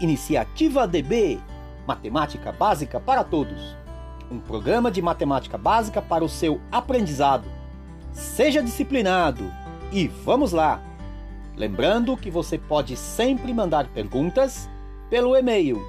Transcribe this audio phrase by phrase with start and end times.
[0.00, 1.38] Iniciativa DB
[1.86, 3.78] Matemática Básica para Todos
[4.30, 7.48] um programa de matemática básica para o seu aprendizado.
[8.12, 9.50] Seja disciplinado
[9.92, 10.80] e vamos lá!
[11.56, 14.68] Lembrando que você pode sempre mandar perguntas
[15.10, 15.80] pelo e-mail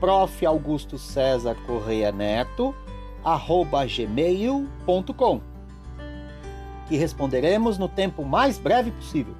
[0.00, 0.44] prof.
[0.44, 2.74] Augusto César Correia Neto,
[3.22, 5.40] arroba gmail.com,
[6.88, 9.34] que responderemos no tempo mais breve possível.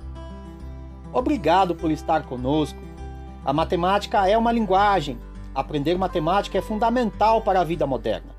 [1.12, 2.78] Obrigado por estar conosco.
[3.44, 5.18] A matemática é uma linguagem.
[5.54, 8.34] Aprender matemática é fundamental para a vida moderna.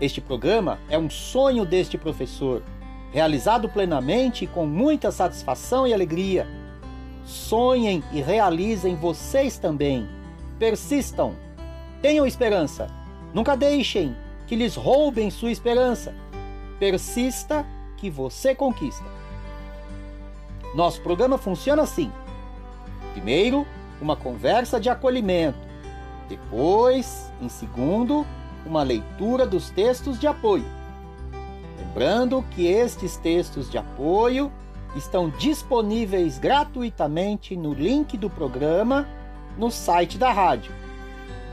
[0.00, 2.62] Este programa é um sonho deste professor,
[3.10, 6.46] realizado plenamente e com muita satisfação e alegria.
[7.24, 10.08] Sonhem e realizem vocês também.
[10.56, 11.34] Persistam.
[12.00, 12.88] Tenham esperança.
[13.34, 14.14] Nunca deixem
[14.46, 16.14] que lhes roubem sua esperança.
[16.78, 17.66] Persista
[17.96, 19.04] que você conquista.
[20.76, 22.10] Nosso programa funciona assim:
[23.12, 23.66] primeiro,
[24.02, 25.60] uma conversa de acolhimento,
[26.28, 28.26] depois, em segundo,
[28.66, 30.66] uma leitura dos textos de apoio.
[31.78, 34.50] Lembrando que estes textos de apoio
[34.96, 39.06] estão disponíveis gratuitamente no link do programa
[39.56, 40.74] no site da rádio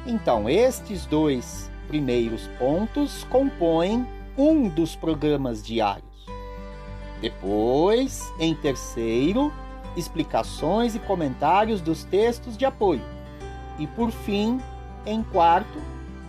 [0.05, 4.05] Então, estes dois primeiros pontos compõem
[4.37, 6.05] um dos programas diários.
[7.21, 9.51] Depois, em terceiro,
[9.95, 13.01] explicações e comentários dos textos de apoio.
[13.79, 14.59] E por fim,
[15.05, 15.81] em quarto,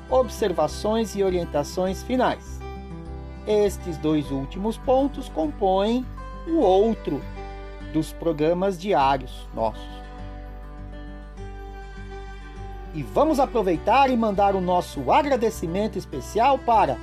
[0.09, 2.59] observações e orientações finais.
[3.47, 6.06] Estes dois últimos pontos compõem
[6.47, 7.20] o outro
[7.92, 9.98] dos programas diários nossos.
[12.94, 16.98] E vamos aproveitar e mandar o nosso agradecimento especial para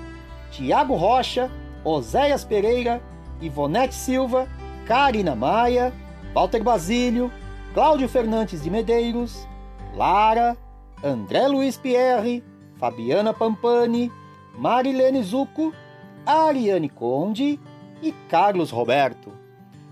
[0.51, 1.49] Tiago Rocha,
[1.83, 3.01] Oséias Pereira,
[3.41, 4.47] Ivonete Silva,
[4.85, 5.93] Karina Maia,
[6.33, 7.31] Walter Basílio,
[7.73, 9.47] Cláudio Fernandes de Medeiros,
[9.95, 10.57] Lara,
[11.03, 12.43] André Luiz Pierre,
[12.77, 14.11] Fabiana Pampani,
[14.57, 15.73] Marilene Zucco,
[16.25, 17.59] Ariane Conde
[18.01, 19.31] e Carlos Roberto.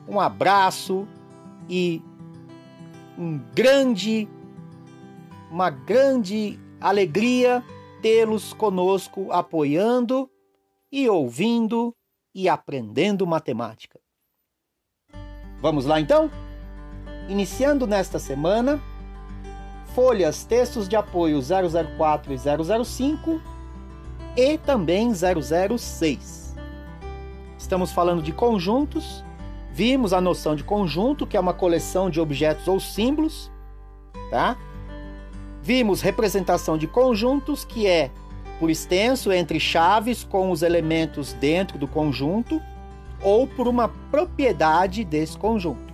[0.07, 1.07] Um abraço
[1.69, 2.01] e
[3.18, 4.28] um grande,
[5.53, 7.64] uma grande alegria
[8.02, 10.28] tê-los conosco apoiando
[10.91, 11.96] e ouvindo
[12.34, 14.00] e aprendendo matemática.
[15.62, 16.31] Vamos lá então?
[17.30, 18.81] Iniciando nesta semana,
[19.94, 23.40] folhas textos de apoio 004 e 005
[24.36, 26.56] e também 006.
[27.59, 29.24] Estamos falando de conjuntos.
[29.72, 33.52] Vimos a noção de conjunto, que é uma coleção de objetos ou símbolos,
[34.31, 34.58] tá?
[35.63, 38.12] Vimos representação de conjuntos, que é
[38.59, 42.62] por extenso entre chaves com os elementos dentro do conjunto
[43.22, 45.94] ou por uma propriedade desse conjunto.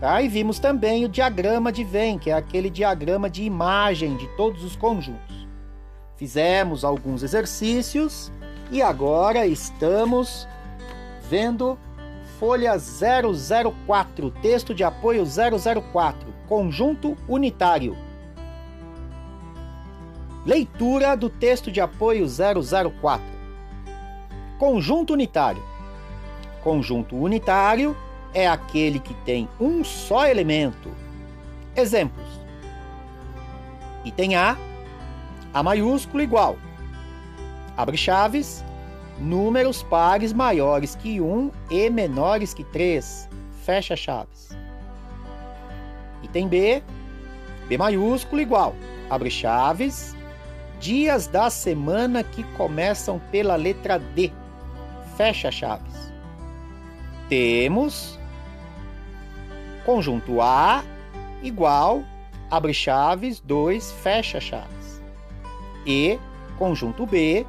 [0.00, 0.22] Tá?
[0.22, 4.64] E vimos também o diagrama de Venn, que é aquele diagrama de imagem de todos
[4.64, 5.46] os conjuntos.
[6.16, 8.32] Fizemos alguns exercícios
[8.70, 10.48] e agora estamos
[11.28, 11.78] vendo
[12.40, 18.05] folha 004, texto de apoio 004, conjunto unitário.
[20.46, 23.20] Leitura do texto de apoio 004.
[24.60, 25.60] Conjunto unitário.
[26.62, 27.96] Conjunto unitário
[28.32, 30.88] é aquele que tem um só elemento.
[31.74, 32.28] Exemplos:
[34.04, 34.56] item A,
[35.52, 36.56] A maiúsculo igual.
[37.76, 38.64] Abre chaves,
[39.18, 43.28] números pares maiores que 1 e menores que 3.
[43.64, 44.56] Fecha chaves.
[46.22, 46.84] Item B,
[47.66, 48.76] B maiúsculo igual.
[49.10, 50.15] Abre chaves,
[50.80, 54.32] dias da semana que começam pela letra D.
[55.16, 56.12] Fecha chaves.
[57.28, 58.18] Temos
[59.84, 60.84] conjunto A
[61.42, 62.02] igual
[62.50, 65.02] abre chaves 2 fecha chaves.
[65.86, 66.18] E
[66.58, 67.46] conjunto B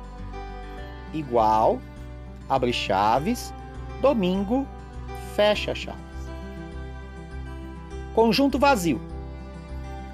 [1.14, 1.80] igual
[2.50, 3.54] abre chaves
[4.02, 4.68] domingo
[5.36, 5.98] fecha chaves.
[8.14, 9.02] Conjunto vazio.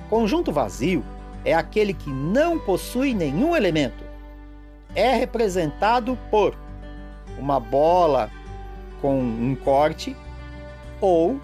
[0.10, 1.04] Conjunto vazio
[1.46, 4.04] é aquele que não possui nenhum elemento.
[4.96, 6.56] É representado por
[7.38, 8.30] uma bola
[9.02, 10.16] com um corte
[11.02, 11.40] ou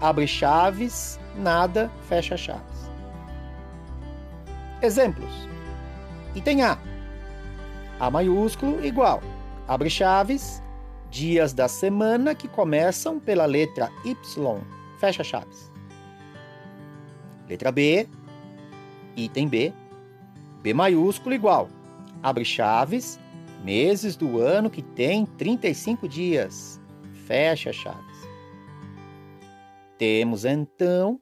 [0.00, 2.90] abre chaves, nada, fecha chaves.
[4.80, 5.48] Exemplos.
[6.34, 6.78] Item A.
[8.00, 9.22] A maiúsculo igual.
[9.68, 10.62] Abre chaves,
[11.10, 14.60] dias da semana que começam pela letra Y.
[14.98, 15.70] Fecha chaves.
[17.48, 18.08] Letra B.
[19.16, 19.72] Item B,
[20.62, 21.68] B maiúsculo igual,
[22.22, 23.18] abre chaves,
[23.62, 26.80] meses do ano que tem 35 dias.
[27.26, 28.28] Fecha chaves.
[29.98, 31.20] Temos então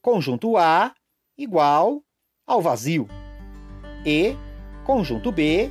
[0.00, 0.94] conjunto A
[1.36, 2.02] igual
[2.46, 3.08] ao vazio
[4.04, 4.36] e
[4.84, 5.70] conjunto B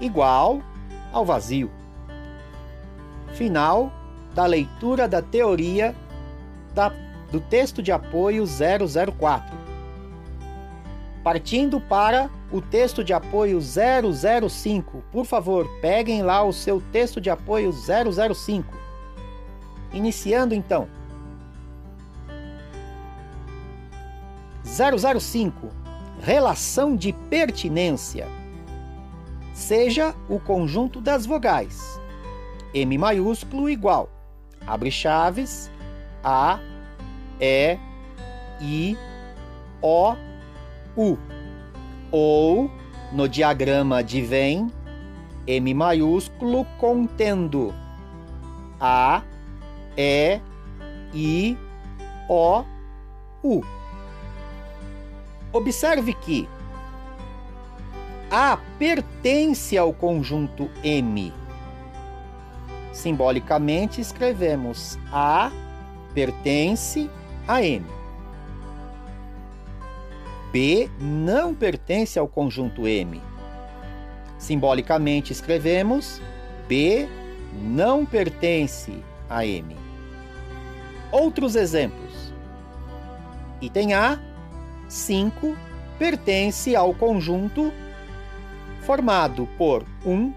[0.00, 0.60] igual
[1.12, 1.70] ao vazio.
[3.34, 3.92] Final
[4.34, 5.94] da leitura da teoria
[6.74, 6.88] da,
[7.30, 9.63] do texto de apoio 004.
[11.24, 15.02] Partindo para o texto de apoio 005.
[15.10, 18.76] Por favor, peguem lá o seu texto de apoio 005.
[19.90, 20.86] Iniciando então.
[24.64, 25.68] 005.
[26.20, 28.28] Relação de pertinência.
[29.54, 31.98] Seja o conjunto das vogais.
[32.74, 34.10] M maiúsculo igual.
[34.66, 35.70] Abre chaves.
[36.22, 36.58] A,
[37.40, 37.78] E,
[38.60, 38.98] I,
[39.80, 40.14] O,
[40.96, 41.18] U.
[42.10, 42.70] Ou,
[43.12, 44.70] no diagrama de Venn,
[45.46, 47.74] M maiúsculo contendo
[48.80, 49.22] A,
[49.96, 50.40] E,
[51.12, 51.58] I,
[52.28, 52.64] O,
[53.42, 53.62] U.
[55.52, 56.48] Observe que
[58.30, 61.32] A pertence ao conjunto M.
[62.92, 65.50] Simbolicamente escrevemos A
[66.14, 67.10] pertence
[67.46, 67.84] a M.
[70.54, 73.20] B não pertence ao conjunto M.
[74.38, 76.22] Simbolicamente escrevemos
[76.68, 77.08] B
[77.60, 79.76] não pertence a M.
[81.10, 82.32] Outros exemplos.
[83.60, 84.16] Item A,
[84.88, 85.56] 5
[85.98, 87.72] pertence ao conjunto
[88.82, 90.32] formado por 1,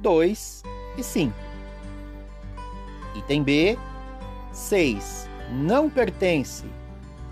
[0.00, 0.62] 2
[0.98, 1.32] e 5.
[3.14, 3.78] Item B,
[4.50, 6.64] 6 não pertence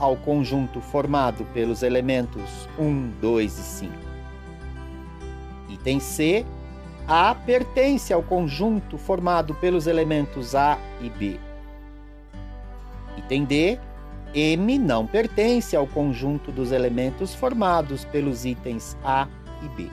[0.02, 3.92] ao conjunto formado pelos elementos 1, 2 e 5.
[5.68, 6.44] Item C.
[7.06, 11.38] A pertence ao conjunto formado pelos elementos A e B.
[13.16, 13.78] Item D.
[14.34, 19.28] M não pertence ao conjunto dos elementos formados pelos itens A
[19.62, 19.88] e B.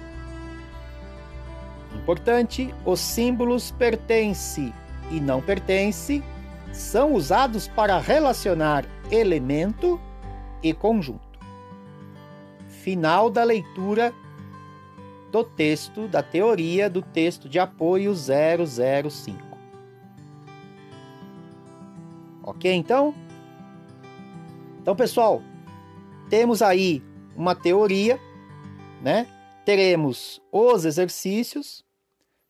[1.95, 4.73] Importante: os símbolos pertence
[5.11, 6.23] e não pertence
[6.71, 9.99] são usados para relacionar elemento
[10.61, 11.39] e conjunto.
[12.67, 14.13] Final da leitura
[15.31, 19.49] do texto da teoria do texto de apoio 005.
[22.43, 23.13] Ok, então?
[24.81, 25.41] Então, pessoal,
[26.29, 27.03] temos aí
[27.35, 28.19] uma teoria,
[29.01, 29.27] né?
[29.65, 31.85] Teremos os exercícios.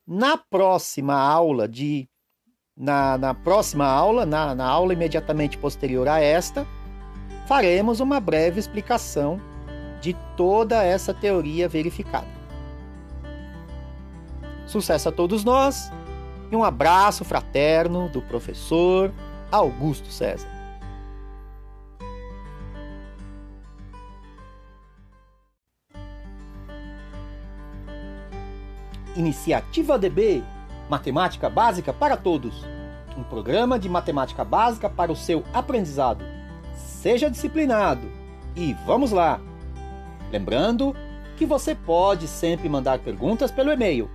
[0.08, 2.09] Na próxima aula de
[2.80, 6.66] na, na próxima aula, na, na aula imediatamente posterior a esta,
[7.46, 9.42] faremos uma breve explicação
[10.00, 12.40] de toda essa teoria verificada.
[14.66, 15.92] Sucesso a todos nós
[16.50, 19.12] e um abraço fraterno do professor
[19.52, 20.48] Augusto César.
[29.18, 30.42] Iniciativa DB
[30.90, 32.66] Matemática Básica para Todos
[33.20, 36.24] um programa de matemática básica para o seu aprendizado.
[36.74, 38.08] Seja disciplinado
[38.56, 39.40] e vamos lá!
[40.32, 40.96] Lembrando
[41.38, 44.10] que você pode sempre mandar perguntas pelo e-mail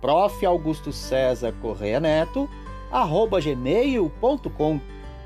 [0.00, 0.44] prof.
[0.44, 2.48] Augusto César Correia Neto,
[2.90, 4.80] arroba gmail.com,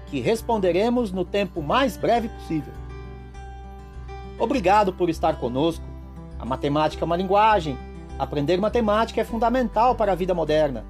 [0.06, 2.72] que responderemos no tempo mais breve possível.
[4.38, 5.84] Obrigado por estar conosco.
[6.38, 7.78] A matemática é uma linguagem
[8.18, 10.84] Aprender matemática é fundamental para a vida moderna.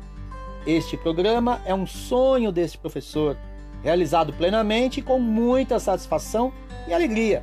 [0.64, 3.36] Este programa é um sonho deste professor,
[3.82, 6.52] realizado plenamente com muita satisfação
[6.86, 7.42] e alegria.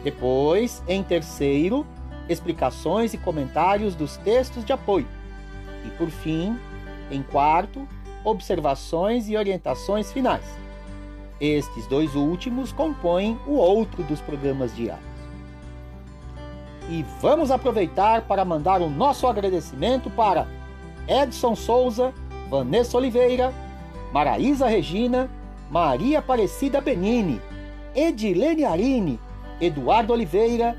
[0.05, 1.87] Depois, em terceiro,
[2.29, 5.07] explicações e comentários dos textos de apoio.
[5.85, 6.59] E por fim,
[7.11, 7.87] em quarto,
[8.25, 10.45] observações e orientações finais.
[11.41, 15.07] Estes dois últimos compõem o outro dos programas diários.
[16.91, 20.49] E vamos aproveitar para mandar o nosso agradecimento para
[21.07, 22.13] Edson Souza,
[22.51, 23.53] Vanessa Oliveira,
[24.13, 25.31] Maraísa Regina,
[25.71, 27.41] Maria Aparecida Benini,
[27.95, 29.21] Edilene Arine,
[29.61, 30.77] Eduardo Oliveira,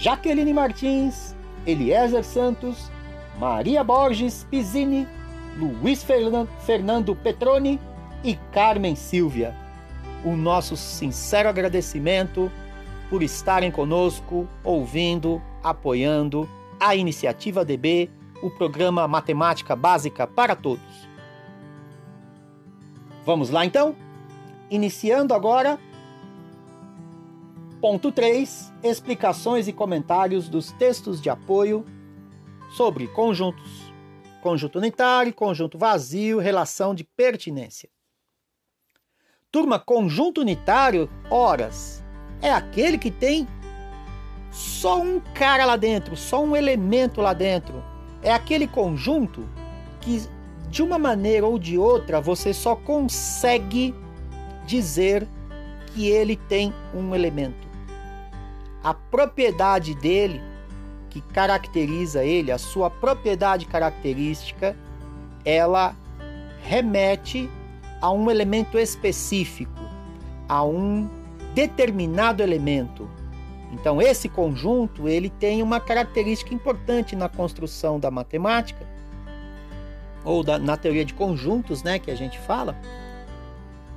[0.00, 2.90] Jaqueline Martins, Eliezer Santos,
[3.38, 5.06] Maria Borges Pizzini,
[5.56, 6.04] Luiz
[6.64, 7.80] Fernando Petroni
[8.22, 9.54] e Carmen Silvia.
[10.24, 12.50] O nosso sincero agradecimento
[13.08, 18.10] por estarem conosco, ouvindo, apoiando a iniciativa DB,
[18.42, 21.08] o programa Matemática Básica para Todos.
[23.24, 23.94] Vamos lá então?
[24.70, 25.78] Iniciando agora.
[27.80, 31.86] Ponto 3: Explicações e comentários dos textos de apoio
[32.76, 33.90] sobre conjuntos.
[34.42, 37.88] Conjunto unitário, conjunto vazio, relação de pertinência.
[39.50, 42.04] Turma, conjunto unitário, horas,
[42.42, 43.48] é aquele que tem
[44.50, 47.82] só um cara lá dentro, só um elemento lá dentro.
[48.22, 49.48] É aquele conjunto
[50.02, 50.22] que,
[50.68, 53.94] de uma maneira ou de outra, você só consegue
[54.66, 55.26] dizer
[55.94, 57.69] que ele tem um elemento.
[58.82, 60.40] A propriedade dele,
[61.10, 64.76] que caracteriza ele, a sua propriedade característica,
[65.44, 65.94] ela
[66.62, 67.48] remete
[68.00, 69.80] a um elemento específico,
[70.48, 71.08] a um
[71.54, 73.08] determinado elemento.
[73.72, 78.86] Então esse conjunto, ele tem uma característica importante na construção da matemática
[80.24, 82.76] ou da, na teoria de conjuntos, né, que a gente fala,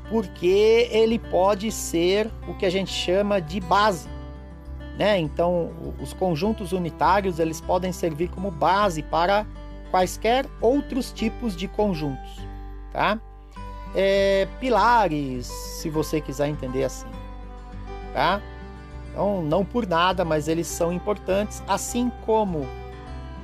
[0.09, 4.07] porque ele pode ser o que a gente chama de base,
[4.97, 5.19] né?
[5.19, 5.71] Então
[6.01, 9.45] os conjuntos unitários eles podem servir como base para
[9.91, 12.41] quaisquer outros tipos de conjuntos,
[12.91, 13.19] tá?
[13.95, 17.07] É, pilares, se você quiser entender assim
[18.13, 18.41] tá?
[19.11, 22.67] Então, não por nada, mas eles são importantes, assim como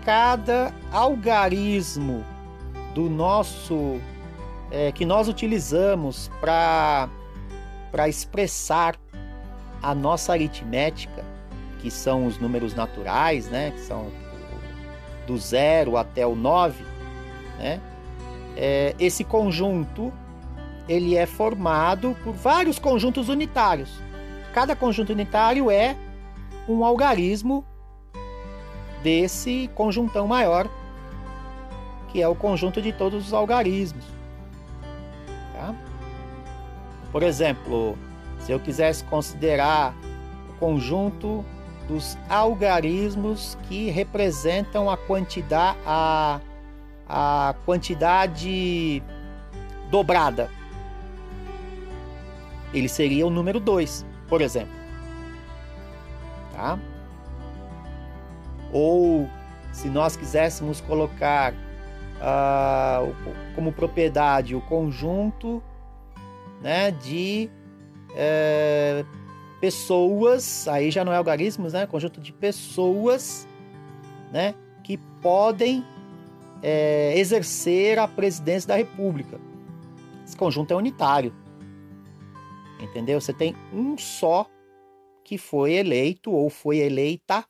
[0.06, 2.24] cada algarismo
[2.94, 4.00] do nosso
[4.72, 7.10] é, que nós utilizamos para
[7.92, 8.96] para expressar
[9.82, 11.26] a nossa aritmética,
[11.80, 13.72] que são os números naturais, né?
[13.72, 14.12] Que são
[15.26, 16.84] do zero até o 9,
[17.58, 17.80] né?
[18.56, 20.12] É, esse conjunto
[20.88, 24.02] ele é formado por vários conjuntos unitários.
[24.54, 25.96] Cada conjunto unitário é
[26.68, 27.64] um algarismo
[29.04, 30.68] desse conjuntão maior,
[32.10, 34.04] que é o conjunto de todos os algarismos.
[35.54, 35.76] Tá?
[37.12, 37.98] Por exemplo,
[38.40, 39.94] se eu quisesse considerar
[40.50, 41.46] o conjunto
[41.90, 46.40] dos algarismos que representam a quantidade, a,
[47.08, 49.04] a quantidade
[49.90, 50.50] dobrada,
[52.72, 54.74] ele seria o número 2 por exemplo.
[56.54, 56.80] Tá?
[58.72, 59.28] Ou
[59.72, 63.14] se nós quiséssemos colocar uh,
[63.56, 65.62] como propriedade o conjunto
[66.62, 67.50] né, de
[68.16, 69.04] é,
[69.60, 71.86] pessoas, aí já não é algarismos, né?
[71.86, 73.48] Conjunto de pessoas
[74.32, 75.84] né, que podem
[76.62, 79.40] é, exercer a presidência da República.
[80.26, 81.34] Esse conjunto é unitário.
[82.80, 83.20] Entendeu?
[83.20, 84.48] Você tem um só
[85.24, 87.46] que foi eleito ou foi eleita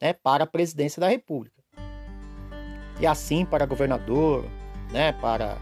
[0.00, 1.62] né, para a presidência da República.
[3.00, 4.44] E assim para governador,
[4.90, 5.58] né, para,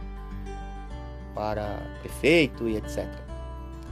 [1.35, 3.30] para prefeito e etc.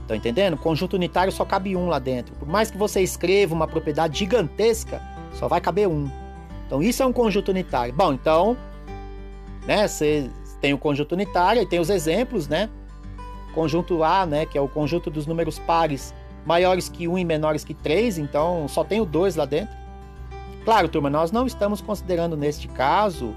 [0.09, 0.57] Estão entendendo?
[0.57, 2.33] Conjunto unitário só cabe um lá dentro.
[2.33, 4.99] Por mais que você escreva uma propriedade gigantesca,
[5.33, 6.09] só vai caber um.
[6.65, 7.93] Então isso é um conjunto unitário.
[7.93, 8.57] Bom, então,
[9.67, 10.27] né, você
[10.59, 12.71] tem o conjunto unitário e tem os exemplos, né?
[13.53, 16.11] Conjunto A, né, que é o conjunto dos números pares
[16.43, 19.75] maiores que 1 e menores que 3, então só tem o 2 lá dentro.
[20.65, 23.35] Claro, turma, nós não estamos considerando neste caso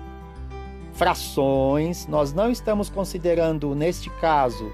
[0.95, 4.73] frações, nós não estamos considerando neste caso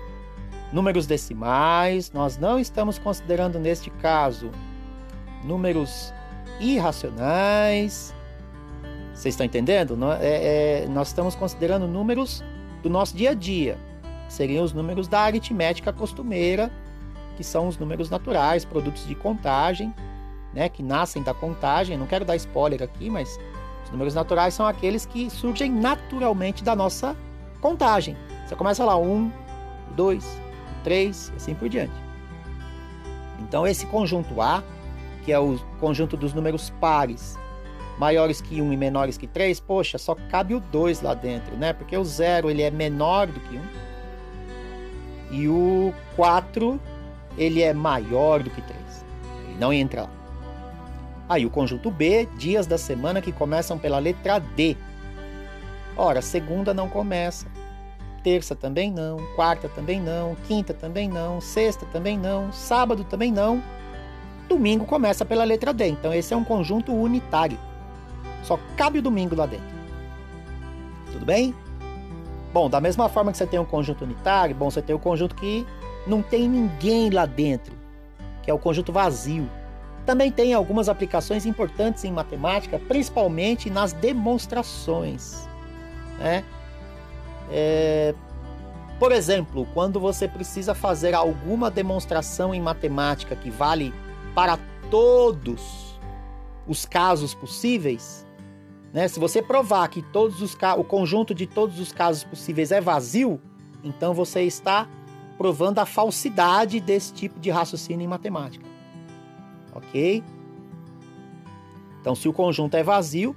[0.72, 4.50] números decimais, nós não estamos considerando neste caso
[5.44, 6.12] números
[6.60, 8.14] irracionais.
[9.14, 9.98] Vocês estão entendendo?
[10.20, 12.42] É, é, nós estamos considerando números
[12.82, 13.78] do nosso dia a dia
[14.28, 16.70] seriam os números da aritmética costumeira,
[17.36, 19.92] que são os números naturais, produtos de contagem,
[20.52, 21.96] né, que nascem da contagem.
[21.96, 23.38] não quero dar spoiler aqui, mas
[23.84, 27.16] os números naturais são aqueles que surgem naturalmente da nossa
[27.60, 28.16] contagem.
[28.46, 29.30] Você começa lá, um,
[29.96, 30.40] dois,
[30.78, 31.92] três, e assim por diante.
[33.40, 34.62] Então, esse conjunto A,
[35.24, 37.38] que é o conjunto dos números pares,
[37.98, 41.72] maiores que 1 e menores que 3, poxa, só cabe o 2 lá dentro, né?
[41.72, 43.62] Porque o 0 ele é menor do que 1.
[45.30, 46.80] E o 4,
[47.36, 48.80] ele é maior do que 3.
[49.48, 50.10] Ele não entra lá.
[51.28, 54.76] Aí o conjunto B, dias da semana que começam pela letra D.
[55.94, 57.46] Ora, segunda não começa,
[58.22, 63.62] terça também não, quarta também não, quinta também não, sexta também não, sábado também não.
[64.48, 67.58] Domingo começa pela letra D, então esse é um conjunto unitário.
[68.42, 69.66] Só cabe o domingo lá dentro.
[71.12, 71.54] Tudo bem?
[72.52, 75.02] Bom, da mesma forma que você tem um conjunto unitário, bom, você tem o um
[75.02, 75.66] conjunto que
[76.06, 77.74] não tem ninguém lá dentro,
[78.42, 79.48] que é o conjunto vazio.
[80.06, 85.46] Também tem algumas aplicações importantes em matemática, principalmente nas demonstrações.
[86.18, 86.42] Né?
[87.50, 88.14] É,
[88.98, 93.94] por exemplo, quando você precisa fazer alguma demonstração em matemática que vale
[94.34, 94.58] para
[94.90, 95.98] todos
[96.66, 98.26] os casos possíveis,
[98.92, 99.06] né?
[99.06, 103.40] se você provar que todos os o conjunto de todos os casos possíveis é vazio,
[103.84, 104.88] então você está
[105.36, 108.66] provando a falsidade desse tipo de raciocínio em matemática.
[109.72, 110.24] Ok?
[112.00, 113.36] Então, se o conjunto é vazio,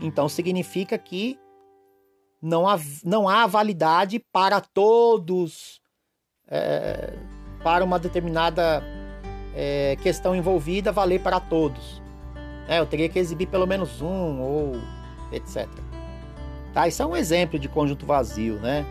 [0.00, 1.38] então significa que
[2.46, 5.80] não há, não há validade para todos,
[6.48, 7.12] é,
[7.62, 8.82] para uma determinada
[9.54, 12.00] é, questão envolvida, valer para todos.
[12.68, 14.72] É, eu teria que exibir pelo menos um, ou
[15.32, 15.68] etc.
[16.72, 16.86] Tá?
[16.86, 18.86] Isso é um exemplo de conjunto vazio, né?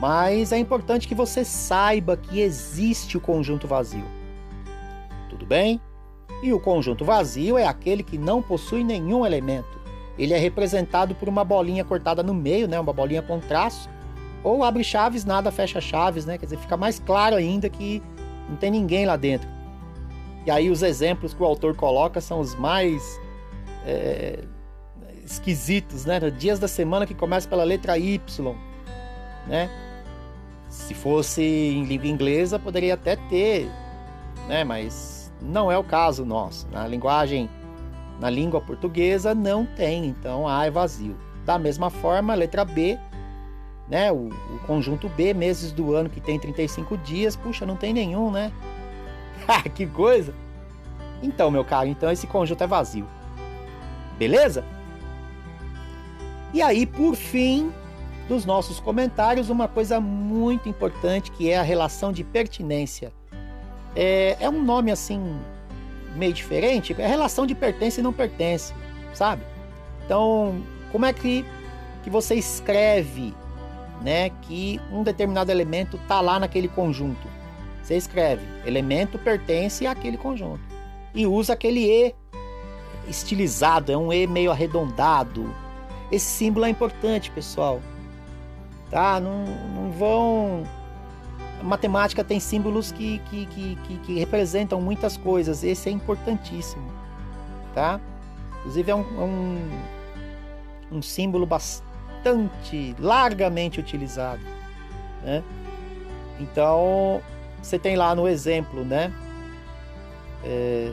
[0.00, 4.04] Mas é importante que você saiba que existe o conjunto vazio.
[5.28, 5.80] Tudo bem?
[6.42, 9.77] E o conjunto vazio é aquele que não possui nenhum elemento.
[10.18, 12.78] Ele é representado por uma bolinha cortada no meio, né?
[12.78, 13.88] Uma bolinha com traço.
[14.42, 16.36] Ou abre chaves, nada fecha chaves, né?
[16.36, 18.02] Quer dizer, fica mais claro ainda que
[18.48, 19.48] não tem ninguém lá dentro.
[20.44, 23.20] E aí os exemplos que o autor coloca são os mais
[23.86, 24.44] é,
[25.24, 26.18] esquisitos, né?
[26.30, 28.54] Dias da semana que começa pela letra Y,
[29.46, 29.70] né?
[30.68, 33.70] Se fosse em língua inglesa, poderia até ter,
[34.48, 34.64] né?
[34.64, 36.66] Mas não é o caso nosso.
[36.68, 37.48] Na linguagem,
[38.18, 41.16] na língua portuguesa, não tem, então A é vazio.
[41.44, 42.98] Da mesma forma, a letra B,
[43.88, 44.12] né?
[44.12, 48.30] O, o conjunto B, meses do ano que tem 35 dias, puxa, não tem nenhum,
[48.30, 48.52] né?
[49.74, 50.34] que coisa!
[51.22, 53.06] Então, meu caro, então esse conjunto é vazio.
[54.18, 54.64] Beleza?
[56.52, 57.72] E aí, por fim,
[58.28, 63.12] dos nossos comentários uma coisa muito importante que é a relação de pertinência.
[63.96, 65.38] É, é um nome assim
[66.18, 68.74] meio diferente, é relação de pertence e não pertence,
[69.14, 69.42] sabe?
[70.04, 71.44] Então, como é que,
[72.02, 73.34] que você escreve
[74.02, 77.28] né, que um determinado elemento está lá naquele conjunto?
[77.82, 80.60] Você escreve elemento pertence àquele conjunto
[81.14, 82.14] e usa aquele E
[83.08, 85.54] estilizado, é um E meio arredondado.
[86.12, 87.80] Esse símbolo é importante, pessoal
[88.90, 89.20] tá?
[89.20, 90.62] Não, não vão.
[91.62, 95.64] Matemática tem símbolos que, que, que, que, que representam muitas coisas.
[95.64, 96.90] Esse é importantíssimo,
[97.74, 98.00] tá?
[98.58, 99.68] Inclusive é um, é um,
[100.92, 104.42] um símbolo bastante largamente utilizado,
[105.22, 105.42] né?
[106.40, 107.20] Então
[107.60, 109.12] você tem lá no exemplo, né?
[110.44, 110.92] É,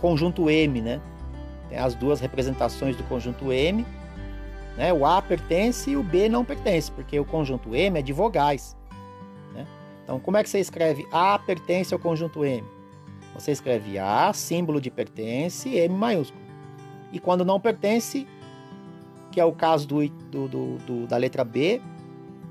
[0.00, 1.00] conjunto M, né?
[1.68, 3.84] Tem as duas representações do conjunto M
[4.76, 4.92] né?
[4.92, 8.76] O A pertence e o B não pertence, porque o conjunto M é de vogais.
[10.04, 12.64] Então, como é que você escreve A pertence ao conjunto M?
[13.34, 16.40] Você escreve A, símbolo de pertence, M maiúsculo.
[17.10, 18.26] E quando não pertence,
[19.32, 21.80] que é o caso do, do, do, do da letra B,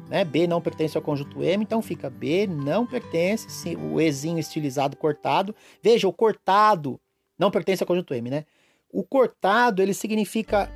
[0.09, 0.25] né?
[0.25, 5.55] B não pertence ao conjunto M, então fica B não pertence, o Ezinho estilizado cortado.
[5.81, 6.99] Veja, o cortado
[7.37, 8.45] não pertence ao conjunto M, né?
[8.91, 10.69] O cortado ele significa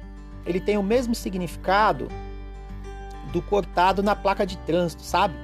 [0.45, 2.07] ele tem o mesmo significado
[3.33, 5.35] do cortado na placa de trânsito, sabe?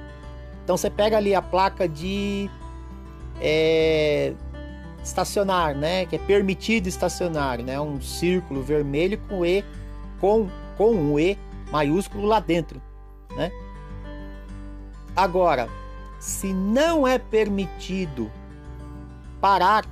[0.64, 2.50] Então você pega ali a placa de
[3.40, 4.32] é,
[5.02, 6.06] estacionar, né?
[6.06, 7.78] Que é permitido estacionar, né?
[7.78, 9.64] Um círculo vermelho com E
[10.20, 11.38] com com um E
[11.70, 12.82] maiúsculo lá dentro,
[13.36, 13.52] né?
[15.14, 15.68] Agora,
[16.18, 18.30] se não é permitido
[19.40, 19.84] parar,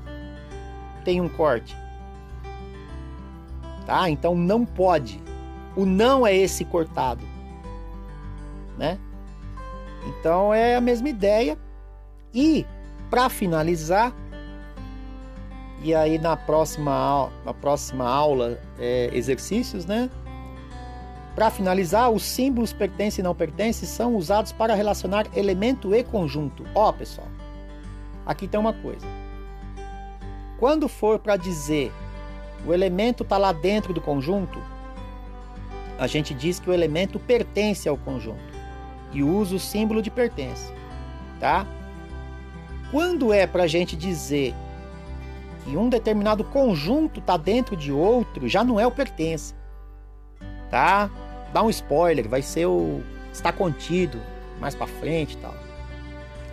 [1.04, 1.76] tem um corte
[3.82, 4.08] tá?
[4.08, 5.20] Então não pode.
[5.76, 7.24] O não é esse cortado,
[8.78, 8.98] né?
[10.06, 11.58] Então é a mesma ideia.
[12.34, 12.66] E
[13.10, 14.14] para finalizar,
[15.82, 20.10] e aí na próxima, na próxima aula, é, exercícios, né?
[21.34, 26.64] Para finalizar, os símbolos pertence e não pertence são usados para relacionar elemento e conjunto.
[26.74, 27.28] Ó, pessoal,
[28.26, 29.06] aqui tem uma coisa.
[30.58, 31.92] Quando for para dizer
[32.66, 34.58] o elemento está lá dentro do conjunto,
[35.98, 38.51] a gente diz que o elemento pertence ao conjunto
[39.12, 40.72] e usa o símbolo de pertence,
[41.38, 41.66] tá?
[42.90, 44.54] Quando é para a gente dizer
[45.64, 49.54] que um determinado conjunto está dentro de outro, já não é o pertence,
[50.70, 51.10] tá?
[51.52, 54.20] dar um spoiler, vai ser o está contido
[54.60, 55.54] mais para frente, tal.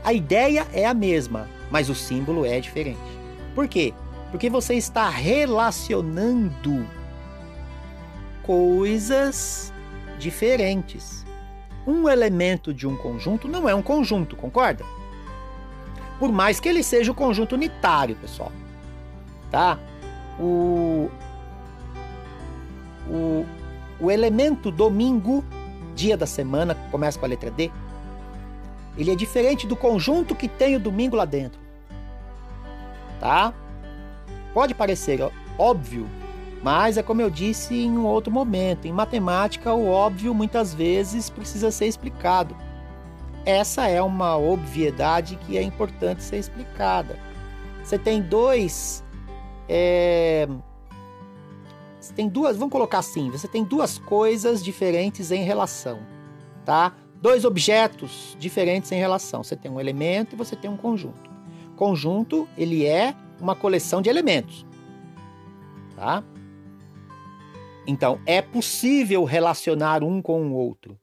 [0.03, 2.99] A ideia é a mesma, mas o símbolo é diferente.
[3.53, 3.93] Por quê?
[4.31, 6.87] Porque você está relacionando
[8.43, 9.73] coisas
[10.17, 11.25] diferentes.
[11.85, 14.83] Um elemento de um conjunto não é um conjunto, concorda?
[16.19, 18.51] Por mais que ele seja o conjunto unitário, pessoal.
[19.49, 19.79] Tá?
[20.39, 21.09] O,
[23.09, 23.45] o,
[23.99, 25.43] o elemento domingo,
[25.95, 27.71] dia da semana, começa com a letra D,
[28.97, 31.59] ele é diferente do conjunto que tem o domingo lá dentro.
[33.19, 33.53] Tá?
[34.53, 35.19] Pode parecer
[35.57, 36.07] óbvio,
[36.61, 41.29] mas é como eu disse em um outro momento, em matemática o óbvio muitas vezes
[41.29, 42.55] precisa ser explicado.
[43.45, 47.17] Essa é uma obviedade que é importante ser explicada.
[47.83, 49.03] Você tem dois.
[49.67, 50.47] É,
[51.99, 52.57] você tem duas.
[52.57, 55.99] Vamos colocar assim: você tem duas coisas diferentes em relação,
[56.65, 56.93] tá?
[57.21, 59.43] Dois objetos diferentes em relação.
[59.43, 61.29] Você tem um elemento e você tem um conjunto.
[61.75, 64.65] Conjunto, ele é uma coleção de elementos,
[65.95, 66.23] tá?
[67.87, 70.99] Então, é possível relacionar um com o outro.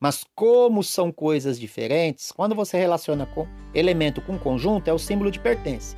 [0.00, 5.30] Mas como são coisas diferentes, quando você relaciona com elemento com conjunto, é o símbolo
[5.30, 5.96] de pertence.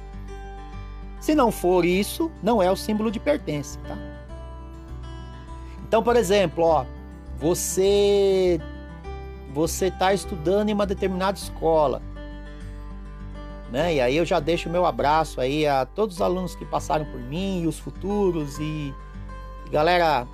[1.20, 3.98] Se não for isso, não é o símbolo de pertence, tá?
[5.88, 6.84] Então, por exemplo, ó,
[7.36, 8.60] você
[9.52, 12.02] você está estudando em uma determinada escola,
[13.72, 13.94] né?
[13.94, 17.06] E aí eu já deixo o meu abraço aí a todos os alunos que passaram
[17.06, 18.94] por mim e os futuros e,
[19.70, 20.26] galera,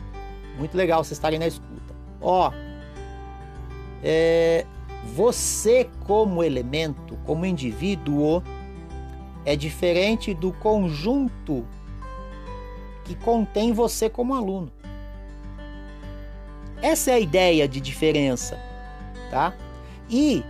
[0.59, 1.95] muito legal vocês estarem na escuta.
[2.21, 2.53] Ó,
[4.03, 4.67] é,
[5.15, 8.43] você como elemento, como indivíduo,
[9.45, 11.67] é diferente do conjunto
[13.05, 14.71] que contém você como aluno.
[16.81, 18.59] Essa é a ideia de diferença,
[19.31, 19.55] tá?
[20.09, 20.45] E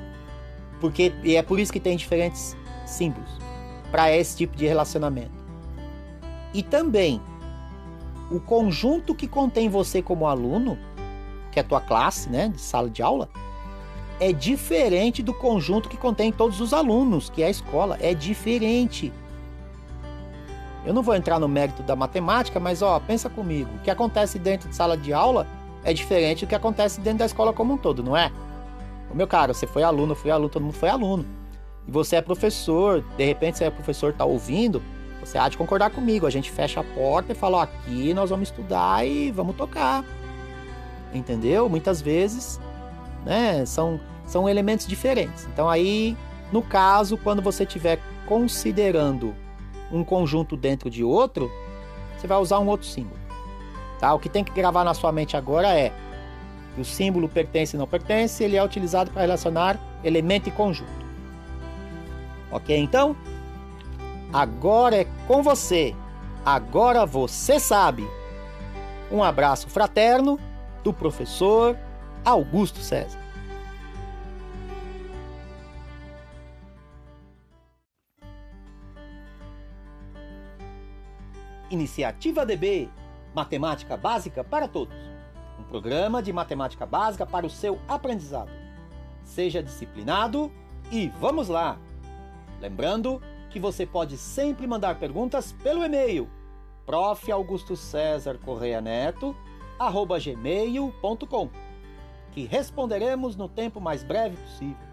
[0.80, 3.38] porque e é por isso que tem diferentes símbolos
[3.90, 5.30] para esse tipo de relacionamento.
[6.52, 7.20] E também
[8.32, 10.78] o conjunto que contém você como aluno,
[11.50, 13.28] que é a tua classe, né, de sala de aula,
[14.18, 19.12] é diferente do conjunto que contém todos os alunos, que é a escola, é diferente.
[20.84, 24.38] Eu não vou entrar no mérito da matemática, mas ó, pensa comigo, o que acontece
[24.38, 25.46] dentro de sala de aula
[25.84, 28.32] é diferente do que acontece dentro da escola como um todo, não é?
[29.10, 31.26] O meu caro, você foi aluno, fui aluno, todo mundo foi aluno.
[31.86, 34.82] E você é professor, de repente você é professor, tá ouvindo,
[35.24, 36.26] você há de concordar comigo.
[36.26, 40.04] A gente fecha a porta e fala, ó, aqui nós vamos estudar e vamos tocar.
[41.14, 41.68] Entendeu?
[41.68, 42.60] Muitas vezes,
[43.24, 45.46] né, são, são elementos diferentes.
[45.52, 46.16] Então aí,
[46.50, 49.34] no caso, quando você estiver considerando
[49.92, 51.50] um conjunto dentro de outro,
[52.16, 53.20] você vai usar um outro símbolo.
[54.00, 54.12] Tá?
[54.14, 55.92] O que tem que gravar na sua mente agora é
[56.74, 60.90] que o símbolo pertence e não pertence, ele é utilizado para relacionar elemento e conjunto.
[62.50, 63.16] Ok, então?
[64.32, 65.94] Agora é com você.
[66.44, 68.08] Agora você sabe.
[69.10, 70.38] Um abraço fraterno
[70.82, 71.76] do professor
[72.24, 73.20] Augusto César.
[81.70, 82.88] Iniciativa DB
[83.34, 85.12] Matemática Básica para Todos
[85.62, 88.50] um programa de matemática básica para o seu aprendizado.
[89.22, 90.52] Seja disciplinado
[90.90, 91.78] e vamos lá!
[92.60, 96.28] Lembrando que você pode sempre mandar perguntas pelo e-mail
[96.86, 97.30] prof.
[97.30, 99.36] Augusto César Correia Neto,
[99.78, 101.50] arroba gmail.com,
[102.32, 104.92] que responderemos no tempo mais breve possível.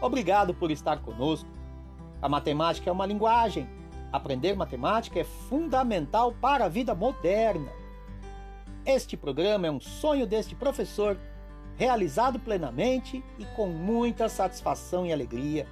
[0.00, 1.48] Obrigado por estar conosco.
[2.20, 3.68] A matemática é uma linguagem.
[4.12, 7.70] Aprender matemática é fundamental para a vida moderna.
[8.84, 11.16] Este programa é um sonho deste professor,
[11.76, 15.66] realizado plenamente e com muita satisfação e alegria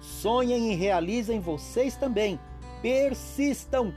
[0.00, 2.38] Sonhem e realizem vocês também.
[2.82, 3.92] Persistam.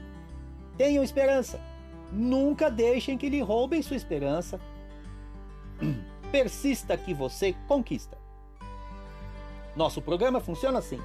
[0.76, 1.60] Tenham esperança.
[2.10, 4.60] Nunca deixem que lhe roubem sua esperança.
[6.32, 8.16] Persista que você conquista.
[9.76, 11.00] Nosso programa funciona assim: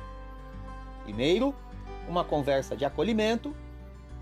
[1.03, 1.53] primeiro,
[2.08, 3.53] uma conversa de acolhimento,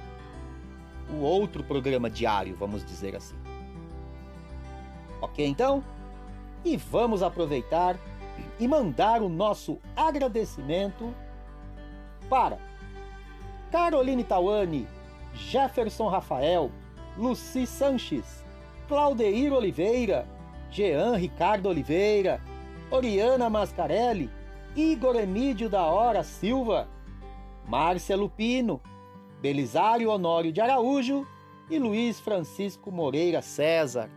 [1.11, 3.37] O outro programa diário, vamos dizer assim.
[5.21, 5.83] Ok, então?
[6.65, 7.97] E vamos aproveitar
[8.59, 11.15] e mandar o nosso agradecimento
[12.29, 12.59] para
[13.71, 14.87] Caroline Tawane,
[15.35, 16.71] Jefferson Rafael,
[17.17, 18.45] Luci Sanches,
[18.87, 20.27] Claudeir Oliveira,
[20.71, 22.41] Jean Ricardo Oliveira,
[22.91, 24.31] Oriana Mascarelli,
[24.75, 26.89] Igor Emídio da Hora Silva,
[27.67, 28.81] Márcia Lupino,
[29.41, 31.27] Belisário Honório de Araújo
[31.71, 34.11] e Luiz Francisco Moreira César.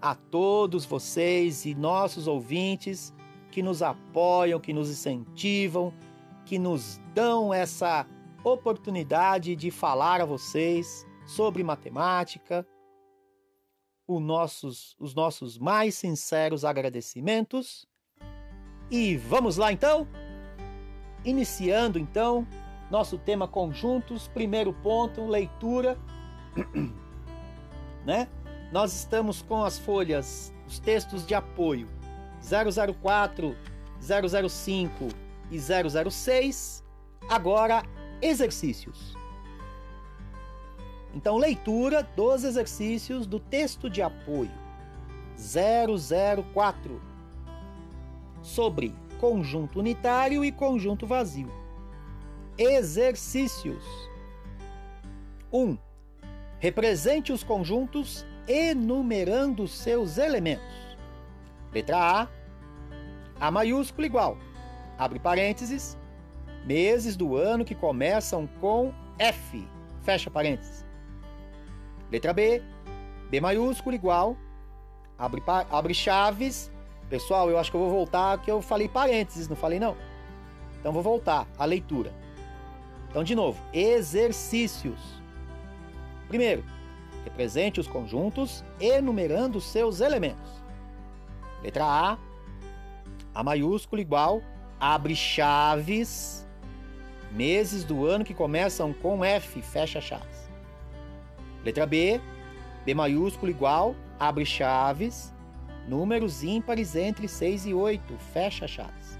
[0.00, 3.14] A todos vocês e nossos ouvintes
[3.50, 5.94] que nos apoiam, que nos incentivam,
[6.44, 8.06] que nos dão essa
[8.44, 12.66] oportunidade de falar a vocês sobre matemática.
[14.08, 17.86] Nossos, os nossos mais sinceros agradecimentos.
[18.90, 20.06] E vamos lá então?
[21.24, 22.46] Iniciando então
[22.90, 25.98] nosso tema conjuntos, primeiro ponto, leitura,
[28.04, 28.28] né?
[28.72, 31.88] Nós estamos com as folhas, os textos de apoio
[32.40, 33.56] 004,
[34.00, 35.08] 005
[35.50, 36.84] e 006.
[37.28, 37.82] Agora,
[38.20, 39.16] exercícios.
[41.14, 44.50] Então, leitura dos exercícios do texto de apoio
[46.52, 47.00] 004
[48.42, 51.65] sobre conjunto unitário e conjunto vazio.
[52.58, 53.84] Exercícios
[55.52, 55.76] 1.
[56.58, 60.96] Represente os conjuntos enumerando seus elementos.
[61.70, 62.28] Letra A.
[63.38, 64.38] A maiúsculo igual.
[64.96, 65.98] Abre parênteses.
[66.64, 69.68] Meses do ano que começam com F.
[70.00, 70.82] Fecha parênteses.
[72.10, 72.62] Letra B.
[73.28, 74.34] B maiúsculo igual.
[75.18, 76.72] Abre, abre chaves.
[77.10, 79.94] Pessoal, eu acho que eu vou voltar que eu falei parênteses, não falei não?
[80.80, 82.24] Então vou voltar à leitura.
[83.16, 85.00] Então, de novo, exercícios.
[86.28, 86.62] Primeiro,
[87.24, 90.62] represente os conjuntos enumerando seus elementos.
[91.62, 92.18] Letra A,
[93.34, 94.42] A maiúsculo igual,
[94.78, 96.46] abre chaves,
[97.32, 100.50] meses do ano que começam com F, fecha chaves.
[101.64, 102.20] Letra B,
[102.84, 105.32] B maiúsculo igual, abre chaves,
[105.88, 109.18] números ímpares entre 6 e 8, fecha chaves.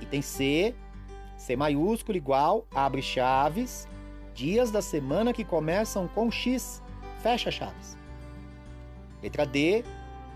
[0.00, 0.76] Item C,
[1.42, 3.88] C maiúsculo igual, abre chaves,
[4.32, 6.80] dias da semana que começam com X,
[7.20, 7.98] fecha chaves.
[9.20, 9.84] Letra D,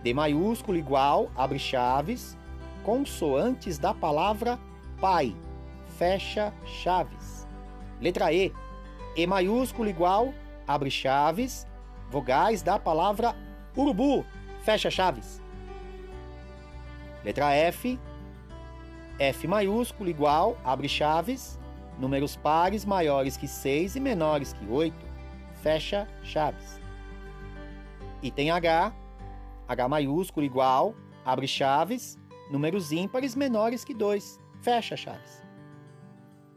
[0.03, 2.37] D maiúsculo igual, abre chaves,
[2.83, 4.59] consoantes da palavra
[5.01, 5.33] pai,
[5.97, 7.47] fecha chaves.
[8.01, 8.53] Letra E,
[9.15, 10.35] E maiúsculo igual,
[10.67, 11.69] abre chaves,
[12.11, 13.33] vogais da palavra
[13.77, 14.27] urubu,
[14.65, 15.41] fecha chaves.
[17.23, 17.97] Letra F,
[19.19, 21.59] F maiúsculo igual, abre chaves,
[21.99, 24.95] números pares maiores que 6 e menores que 8,
[25.63, 26.79] fecha chaves.
[28.23, 28.93] Item H,
[29.67, 32.19] H maiúsculo igual, abre chaves,
[32.51, 35.43] números ímpares menores que 2, fecha chaves.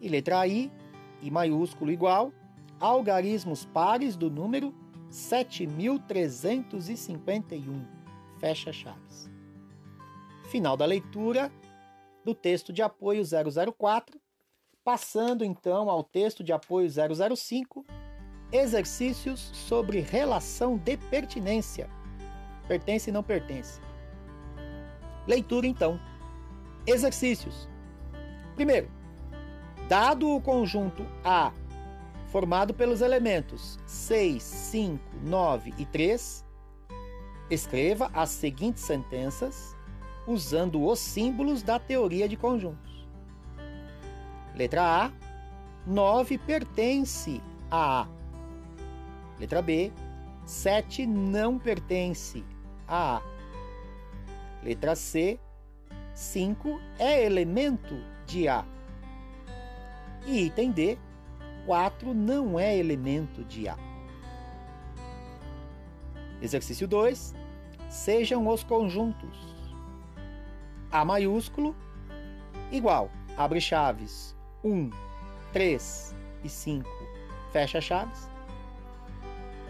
[0.01, 0.69] E letra I,
[1.21, 2.33] I maiúsculo igual,
[2.77, 4.73] algarismos pares do número
[5.09, 7.87] 7351,
[8.37, 9.29] fecha chaves.
[10.49, 11.49] Final da leitura
[12.23, 14.19] do texto de apoio 004,
[14.83, 17.85] passando então ao texto de apoio 005,
[18.51, 21.89] exercícios sobre relação de pertinência.
[22.67, 23.79] Pertence e não pertence.
[25.27, 25.99] Leitura então.
[26.85, 27.67] Exercícios.
[28.55, 28.89] Primeiro,
[29.87, 31.53] dado o conjunto A,
[32.27, 36.45] formado pelos elementos 6, 5, 9 e 3,
[37.49, 39.75] escreva as seguintes sentenças
[40.29, 43.07] usando os símbolos da teoria de conjuntos.
[44.55, 45.11] Letra A:
[45.87, 48.07] 9 pertence a A.
[49.39, 49.91] Letra B:
[50.45, 52.43] 7 não pertence
[52.87, 53.21] a A.
[54.63, 55.39] Letra C:
[56.13, 57.95] 5 é elemento
[58.27, 58.63] de A.
[60.27, 60.99] E item D:
[61.65, 63.77] 4 não é elemento de A.
[66.39, 67.33] Exercício 2:
[67.89, 69.48] Sejam os conjuntos
[70.91, 71.75] a maiúsculo,
[72.71, 74.35] igual, abre chaves.
[74.63, 74.89] 1,
[75.53, 76.89] 3 e 5,
[77.51, 78.29] fecha chaves.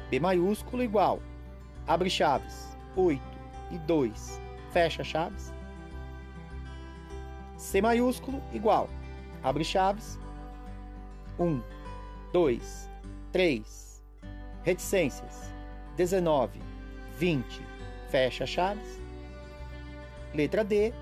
[0.09, 1.19] B maiúsculo igual,
[1.87, 2.75] abre chaves.
[2.95, 3.21] 8
[3.71, 5.53] e 2, fecha chaves.
[7.57, 8.89] C maiúsculo igual,
[9.43, 10.17] abre chaves.
[11.37, 11.63] 1,
[12.33, 12.89] 2,
[13.31, 14.03] 3,
[14.63, 15.49] reticências.
[15.97, 16.59] 19,
[17.19, 17.61] 20,
[18.09, 18.99] fecha chaves.
[20.33, 20.93] Letra D,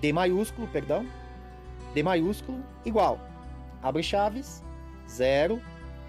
[0.00, 1.06] D maiúsculo, perdão,
[1.94, 3.20] D maiúsculo igual,
[3.82, 4.62] abre chaves,
[5.08, 5.60] 0,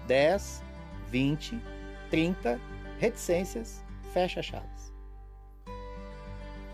[0.06, 0.62] 10,
[1.08, 1.60] 20,
[2.10, 2.60] 30,
[2.98, 4.92] reticências, fecha chaves.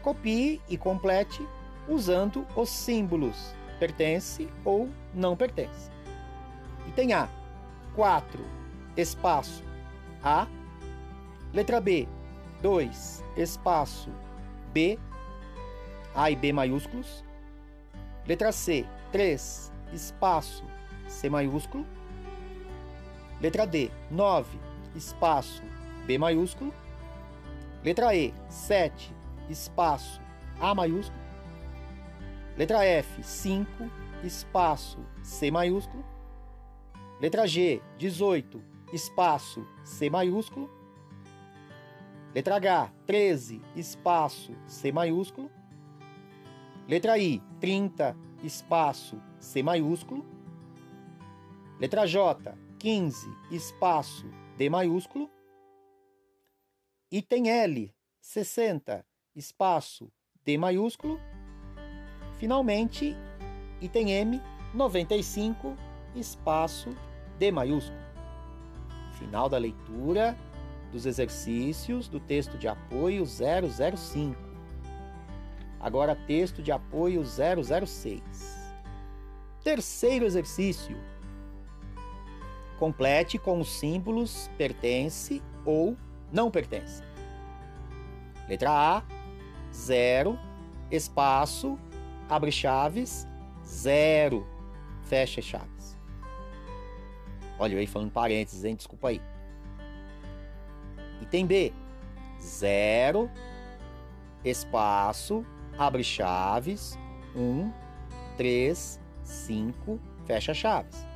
[0.03, 1.47] Copie e complete
[1.89, 3.55] usando os símbolos.
[3.79, 5.91] Pertence ou não pertence.
[6.89, 7.29] Item A,
[7.95, 8.45] 4,
[8.97, 9.65] espaço.
[10.23, 10.47] A.
[11.53, 12.09] Letra B,
[12.63, 14.11] 2, espaço.
[14.73, 14.99] B,
[16.19, 17.25] A e B maiúsculos.
[18.27, 20.65] Letra C, 3, espaço
[21.07, 21.87] C maiúsculo.
[23.41, 24.59] Letra D, 9,
[24.97, 25.63] espaço
[26.07, 26.75] B maiúsculo.
[27.85, 29.15] Letra E, 7,
[29.49, 30.21] espaço
[30.61, 31.23] A maiúsculo.
[32.57, 33.71] Letra F, 5,
[34.25, 36.05] espaço C maiúsculo.
[37.21, 38.61] Letra G, 18,
[38.93, 40.69] espaço C maiúsculo.
[42.35, 45.49] Letra H, 13, espaço C maiúsculo.
[46.89, 50.25] Letra I, 30, espaço C maiúsculo.
[51.79, 55.31] Letra J, 15, espaço D maiúsculo.
[57.13, 59.05] Item L, 60,
[59.37, 60.11] espaço
[60.43, 61.21] D maiúsculo.
[62.39, 63.15] Finalmente,
[63.83, 65.77] item M, 95,
[66.15, 66.97] espaço
[67.39, 68.01] D maiúsculo.
[69.19, 70.35] Final da leitura
[70.91, 74.48] dos exercícios do texto de apoio 005.
[75.81, 78.23] Agora, texto de apoio 006.
[79.63, 80.97] Terceiro exercício.
[82.79, 85.97] Complete com os símbolos pertence ou
[86.33, 87.03] não pertence.
[88.49, 89.03] Letra A,
[89.73, 90.39] 0,
[90.91, 91.79] espaço,
[92.29, 93.27] abre chaves,
[93.65, 94.47] zero,
[95.03, 95.97] fecha chaves.
[97.59, 98.77] Olha eu aí falando parênteses, hein?
[98.77, 99.21] Desculpa aí.
[101.21, 101.73] Item B,
[102.41, 103.29] zero,
[104.45, 105.45] espaço,
[105.79, 106.99] abre chaves,
[107.37, 107.71] um,
[108.37, 111.07] três, cinco, fecha chaves.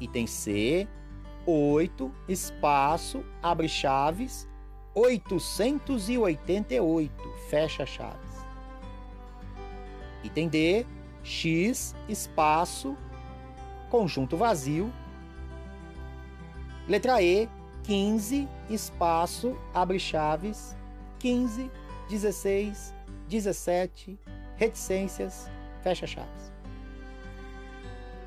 [0.00, 0.88] Item C,
[1.46, 4.48] 8, espaço, abre chaves,
[4.94, 7.12] 888,
[7.48, 8.28] fecha chaves.
[10.22, 10.86] Item D,
[11.22, 12.96] X, espaço,
[13.88, 14.92] conjunto vazio.
[16.86, 17.48] Letra E,
[17.84, 20.76] 15, espaço, abre chaves,
[21.18, 21.70] 15,
[22.08, 22.94] 16,
[23.28, 24.18] 17,
[24.56, 25.50] reticências,
[25.82, 26.52] fecha chaves.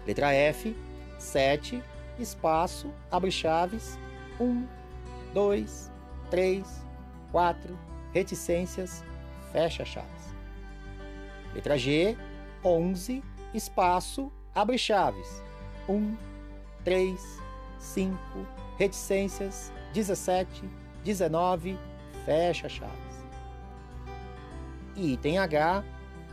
[0.05, 0.75] Letra F,
[1.17, 1.83] 7,
[2.19, 3.97] espaço, abre chaves,
[4.39, 4.67] 1,
[5.33, 5.91] 2,
[6.29, 6.85] 3,
[7.31, 7.79] 4,
[8.13, 9.03] reticências,
[9.51, 10.35] fecha chaves.
[11.53, 12.17] Letra G,
[12.63, 15.43] 11, espaço, abre chaves.
[15.89, 16.15] 1,
[16.83, 17.41] 3,
[17.79, 18.17] 5,
[18.77, 20.63] reticências, 17,
[21.03, 21.77] 19,
[22.25, 23.10] fecha chaves.
[24.95, 25.83] E item H,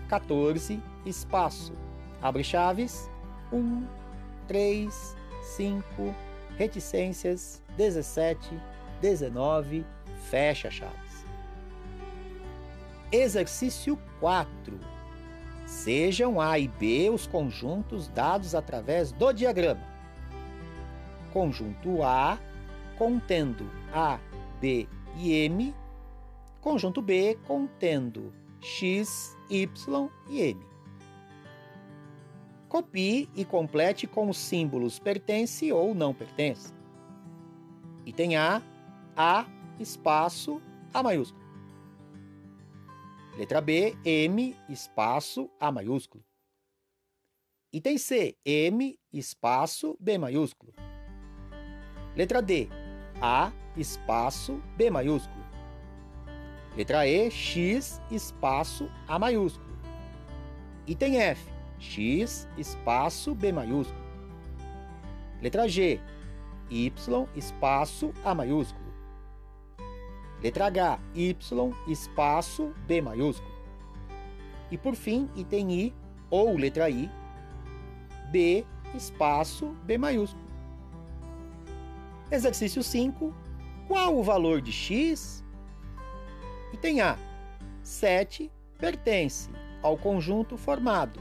[0.08, 1.72] 14, espaço,
[2.20, 3.10] abre chaves.
[3.52, 3.86] 1,
[4.46, 5.16] 3,
[5.56, 6.14] 5,
[6.56, 8.60] reticências, 17,
[9.00, 9.86] 19,
[10.28, 11.24] fecha chaves.
[13.10, 14.78] Exercício 4
[15.68, 19.86] Sejam A e B os conjuntos dados através do diagrama.
[21.30, 22.38] Conjunto A
[22.96, 24.18] contendo A,
[24.60, 25.74] B e M.
[26.62, 30.66] Conjunto B contendo X, Y e M.
[32.68, 36.74] Copie e complete com os símbolos pertence ou não pertence.
[38.04, 38.62] Item A,
[39.16, 39.46] A,
[39.78, 40.60] espaço,
[40.92, 41.46] A maiúsculo.
[43.36, 46.24] Letra B, M, espaço, A maiúsculo.
[47.72, 50.74] Item C, M, espaço, B maiúsculo.
[52.16, 52.68] Letra D,
[53.20, 55.37] A, espaço, B maiúsculo.
[56.78, 59.66] Letra E, X, espaço, A maiúsculo.
[60.86, 64.00] Item F, X, espaço, B maiúsculo.
[65.42, 66.00] Letra G,
[66.70, 66.92] Y,
[67.34, 68.86] espaço, A maiúsculo.
[70.40, 71.36] Letra H, Y,
[71.88, 73.52] espaço, B maiúsculo.
[74.70, 75.94] E por fim, item I,
[76.30, 77.10] ou letra I,
[78.30, 78.64] B,
[78.94, 80.46] espaço, B maiúsculo.
[82.30, 83.34] Exercício 5.
[83.88, 85.42] Qual o valor de x?
[86.72, 87.16] Item A.
[87.82, 89.50] 7 pertence
[89.82, 91.20] ao conjunto formado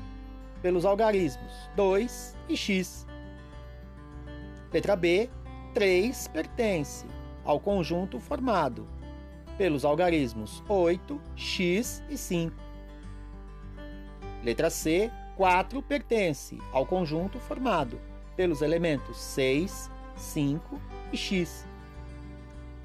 [0.62, 3.06] pelos algarismos 2 e x.
[4.72, 5.30] Letra B.
[5.74, 7.06] 3 pertence
[7.46, 8.88] ao conjunto formado
[9.58, 12.56] pelos algarismos 8, x e 5.
[14.44, 18.00] Letra C, 4 pertence ao conjunto formado
[18.36, 20.80] pelos elementos 6, 5
[21.12, 21.66] e x.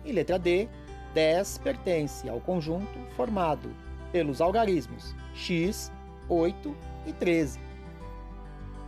[0.05, 0.69] E letra D,
[1.15, 3.75] 10 pertence ao conjunto formado
[4.11, 5.93] pelos algarismos x,
[6.29, 7.61] 8 e 13.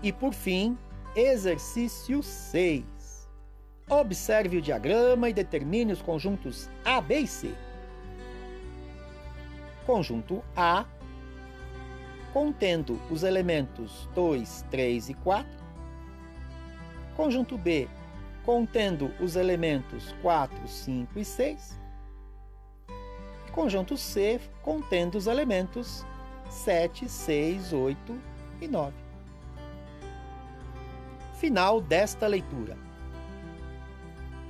[0.02, 0.78] E por fim,
[1.16, 2.84] exercício 6.
[3.88, 7.54] Observe o diagrama e determine os conjuntos A, B e C.
[9.86, 10.86] Conjunto A,
[12.32, 15.64] contendo os elementos 2, 3 e 4.
[17.16, 17.88] Conjunto B,
[18.44, 21.83] contendo os elementos 4, 5 e 6.
[23.54, 26.04] Conjunto C, contendo os elementos
[26.50, 28.20] 7, 6, 8
[28.60, 28.92] e 9.
[31.34, 32.76] Final desta leitura.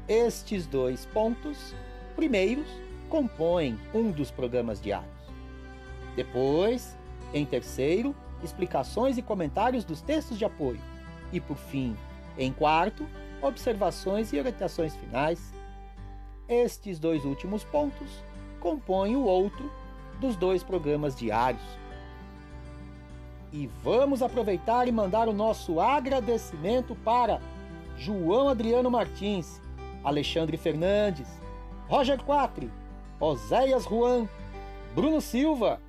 [0.09, 1.73] Estes dois pontos
[2.17, 2.67] primeiros
[3.09, 5.07] compõem um dos programas diários.
[6.17, 6.99] Depois,
[7.33, 8.13] em terceiro,
[8.43, 10.81] explicações e comentários dos textos de apoio.
[11.33, 11.97] E por fim,
[12.37, 13.07] em quarto,
[13.43, 15.57] observações e orientações finais
[16.49, 18.09] estes dois últimos pontos
[18.61, 19.71] compõem o outro
[20.21, 21.63] dos dois programas diários.
[23.53, 27.41] E vamos aproveitar e mandar o nosso agradecimento para
[27.97, 29.61] João Adriano Martins,
[30.05, 31.27] Alexandre Fernandes,
[31.89, 32.71] Roger Quatri,
[33.19, 34.29] Oséias Juan,
[34.95, 35.81] Bruno Silva,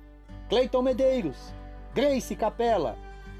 [0.48, 1.52] Cleiton Medeiros,
[1.94, 2.96] Grace Capela,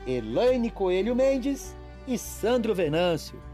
[0.07, 1.75] Elaine Coelho Mendes
[2.07, 3.48] e Sandro Venâncio.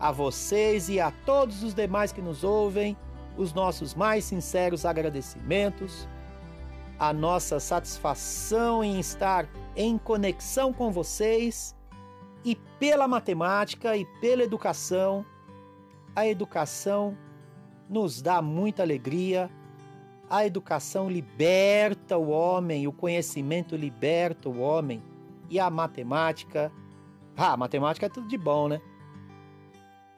[0.00, 2.96] A vocês e a todos os demais que nos ouvem,
[3.36, 6.08] os nossos mais sinceros agradecimentos,
[6.98, 11.76] a nossa satisfação em estar em conexão com vocês
[12.44, 15.24] e pela matemática e pela educação.
[16.14, 17.16] A educação
[17.88, 19.50] nos dá muita alegria.
[20.28, 25.02] A educação liberta o homem, o conhecimento liberta o homem.
[25.48, 26.70] E a matemática.
[27.36, 28.80] Ah, a matemática é tudo de bom, né?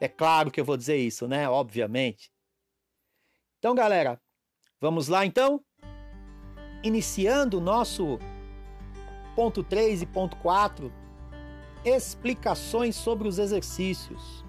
[0.03, 1.47] É claro que eu vou dizer isso, né?
[1.47, 2.29] Obviamente.
[3.57, 4.19] Então, galera,
[4.77, 5.63] vamos lá então?
[6.83, 8.19] Iniciando o nosso
[9.33, 10.91] ponto 3 e ponto 4,
[11.85, 14.43] explicações sobre os exercícios.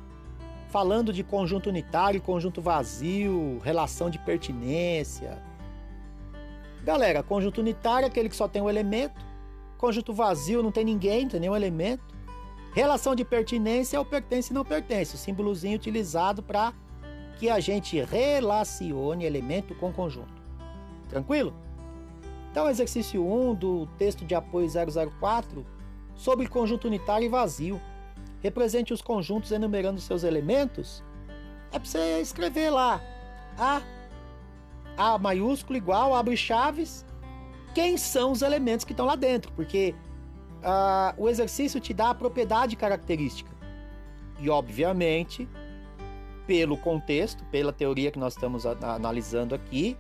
[0.71, 5.41] Falando de conjunto unitário conjunto vazio, relação de pertinência.
[6.83, 9.25] Galera, conjunto unitário é aquele que só tem um elemento.
[9.79, 12.14] Conjunto vazio não tem ninguém, não tem nenhum elemento.
[12.75, 16.73] Relação de pertinência é o pertence e não pertence, o símbolozinho utilizado para
[17.39, 20.43] que a gente relacione elemento com conjunto.
[21.09, 21.55] Tranquilo?
[22.51, 24.69] Então, exercício 1 do texto de apoio
[25.21, 25.65] 004
[26.17, 27.81] sobre conjunto unitário e vazio.
[28.41, 31.01] Represente os conjuntos enumerando seus elementos.
[31.71, 33.01] É para você escrever lá
[33.57, 33.83] A,
[34.97, 37.07] A maiúsculo igual, abre chaves,
[37.73, 39.95] quem são os elementos que estão lá dentro, porque
[40.65, 43.51] uh, o exercício te dá a propriedade característica.
[44.41, 45.49] E, obviamente,
[46.47, 49.97] pelo contexto, pela teoria que nós estamos analisando aqui,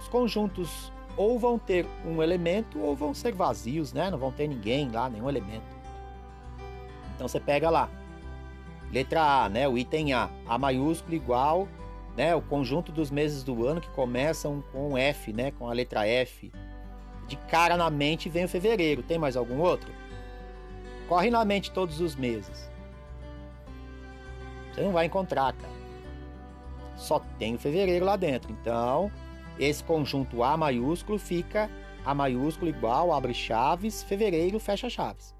[0.00, 4.10] os conjuntos ou vão ter um elemento ou vão ser vazios, né?
[4.10, 5.66] Não vão ter ninguém lá, nenhum elemento.
[7.14, 7.90] Então você pega lá,
[8.90, 9.68] letra A, né?
[9.68, 11.68] O item A, A maiúsculo igual,
[12.16, 12.34] né?
[12.34, 15.50] O conjunto dos meses do ano que começam com F, né?
[15.50, 16.50] Com a letra F.
[17.30, 19.04] De cara na mente vem o fevereiro.
[19.04, 19.88] Tem mais algum outro?
[21.08, 22.68] Corre na mente todos os meses.
[24.74, 25.72] Você não vai encontrar, cara.
[26.96, 28.50] só tem o fevereiro lá dentro.
[28.50, 29.12] Então,
[29.60, 31.70] esse conjunto A maiúsculo fica
[32.04, 35.32] A maiúsculo igual, abre chaves, fevereiro, fecha chaves.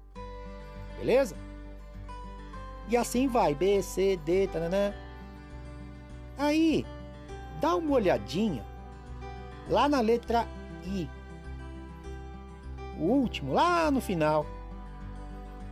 [0.97, 1.35] Beleza?
[2.87, 4.93] E assim vai, B, C, D, tananã.
[6.37, 6.85] Aí,
[7.59, 8.65] dá uma olhadinha
[9.69, 10.47] lá na letra
[10.85, 11.09] I.
[12.99, 14.45] O último, lá no final.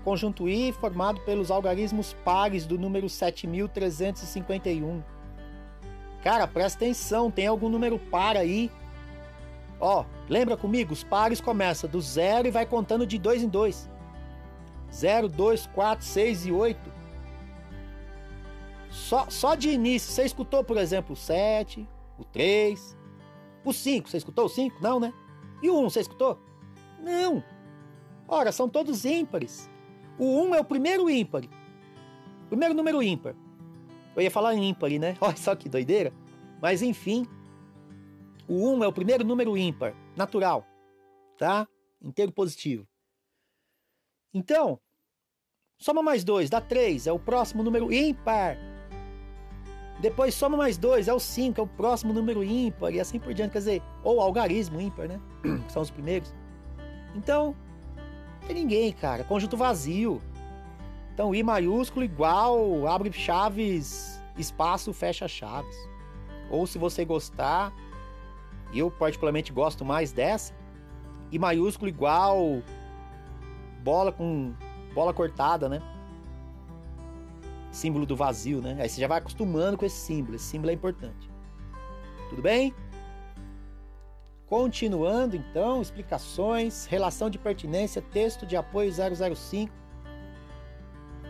[0.04, 5.04] Conjunto I formado pelos algarismos pares do número 7351.
[6.24, 8.72] Cara, presta atenção, tem algum número par aí?
[9.80, 10.94] Ó, lembra comigo?
[10.94, 13.90] Os pares começam do zero e vai contando de dois em dois.
[14.92, 16.92] 0, 2, 4, 6 e 8.
[18.90, 22.98] Só, só de início, você escutou, por exemplo, o 7, o 3,
[23.64, 24.10] o 5.
[24.10, 24.78] Você escutou o 5?
[24.82, 25.14] Não, né?
[25.62, 26.40] E o 1, você escutou?
[27.02, 27.44] Não.
[28.28, 29.70] Ora, são todos ímpares.
[30.18, 31.44] O 1 é o primeiro ímpar.
[32.50, 33.36] Primeiro número ímpar.
[34.16, 35.16] Eu ia falar ímpar, né?
[35.22, 36.14] Olha só que doideira.
[36.62, 37.26] Mas enfim,
[38.48, 40.66] o 1 é o primeiro número ímpar, natural,
[41.38, 41.68] tá?
[42.02, 42.88] Inteiro positivo.
[44.34, 44.80] Então,
[45.78, 48.58] soma mais 2, dá 3, é o próximo número ímpar.
[50.02, 53.34] Depois soma mais 2, é o 5, é o próximo número ímpar, e assim por
[53.34, 53.52] diante.
[53.52, 55.20] Quer dizer, ou algarismo ímpar, né?
[55.66, 56.34] Que são os primeiros.
[57.16, 57.56] Então,
[58.46, 59.24] tem ninguém, cara.
[59.24, 60.22] Conjunto vazio.
[61.14, 65.76] Então, I maiúsculo igual, abre chaves, espaço, fecha chaves.
[66.50, 67.74] Ou se você gostar,
[68.74, 70.54] eu particularmente gosto mais dessa,
[71.32, 72.62] I maiúsculo igual,
[73.84, 74.54] bola com
[74.94, 75.82] bola cortada, né?
[77.72, 78.78] Símbolo do vazio, né?
[78.80, 80.36] Aí você já vai acostumando com esse símbolo.
[80.36, 81.30] Esse símbolo é importante.
[82.30, 82.74] Tudo bem?
[84.50, 89.72] Continuando então, explicações, relação de pertinência, texto de apoio 005.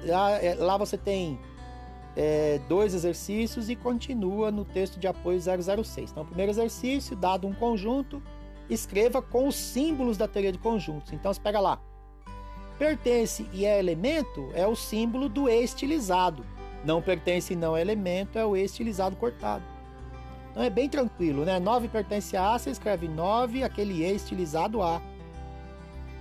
[0.06, 1.38] Lá, é, lá você tem
[2.16, 6.12] é, dois exercícios e continua no texto de apoio 006.
[6.12, 8.24] Então, primeiro exercício, dado um conjunto,
[8.70, 11.12] escreva com os símbolos da teoria de conjuntos.
[11.12, 11.78] Então, você pega lá,
[12.78, 16.46] pertence e é elemento é o símbolo do estilizado.
[16.86, 19.79] Não pertence e não é elemento é o estilizado cortado.
[20.60, 21.58] Então é bem tranquilo, né?
[21.58, 25.02] 9 pertence a A, você escreve 9, aquele E estilizado A.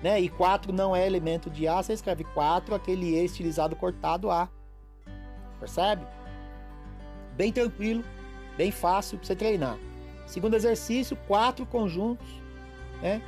[0.00, 0.20] Né?
[0.20, 4.48] E 4 não é elemento de A, você escreve 4, aquele E estilizado cortado A.
[5.58, 6.06] Percebe?
[7.36, 8.04] Bem tranquilo,
[8.56, 9.76] bem fácil para você treinar.
[10.24, 12.28] Segundo exercício, quatro conjuntos.
[13.02, 13.20] Né?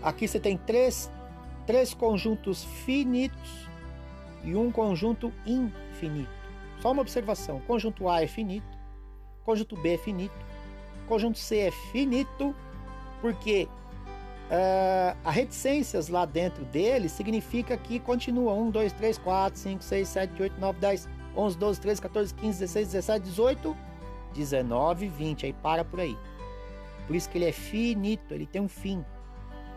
[0.00, 1.10] Aqui você tem três,
[1.66, 3.68] três conjuntos finitos
[4.44, 6.30] e um conjunto infinito.
[6.80, 8.75] Só uma observação: conjunto A é finito,
[9.46, 10.34] Conjunto B é finito.
[11.06, 12.52] Conjunto C é finito,
[13.20, 13.68] porque
[14.50, 20.08] uh, a reticências lá dentro dele significa que continua 1, 2, 3, 4, 5, 6,
[20.08, 23.76] 7, 8, 9, 10, 11, 12, 13, 14, 15, 16, 17, 18,
[24.34, 25.46] 19, 20.
[25.46, 26.18] Aí para por aí.
[27.06, 29.04] Por isso que ele é finito, ele tem um fim,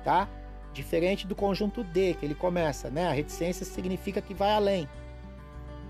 [0.03, 0.27] tá?
[0.73, 3.07] Diferente do conjunto D, que ele começa, né?
[3.07, 4.89] A reticência significa que vai além.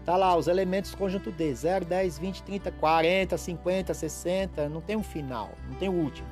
[0.06, 4.95] Tá lá os elementos conjunto D, 0, 10, 20, 30, 40, 50, 60, não tem
[4.95, 6.28] um final, não tem o último.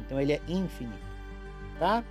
[0.00, 0.98] Então ele é infinito,
[1.78, 2.04] tá?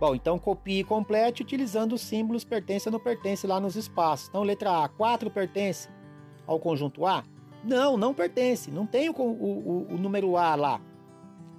[0.00, 4.28] Bom, então copie e complete utilizando os símbolos pertence ou não pertence lá nos espaços.
[4.28, 5.88] Então letra A, 4 pertence
[6.44, 7.22] ao conjunto A?
[7.62, 10.80] Não, não pertence, não tem o, o, o número A lá.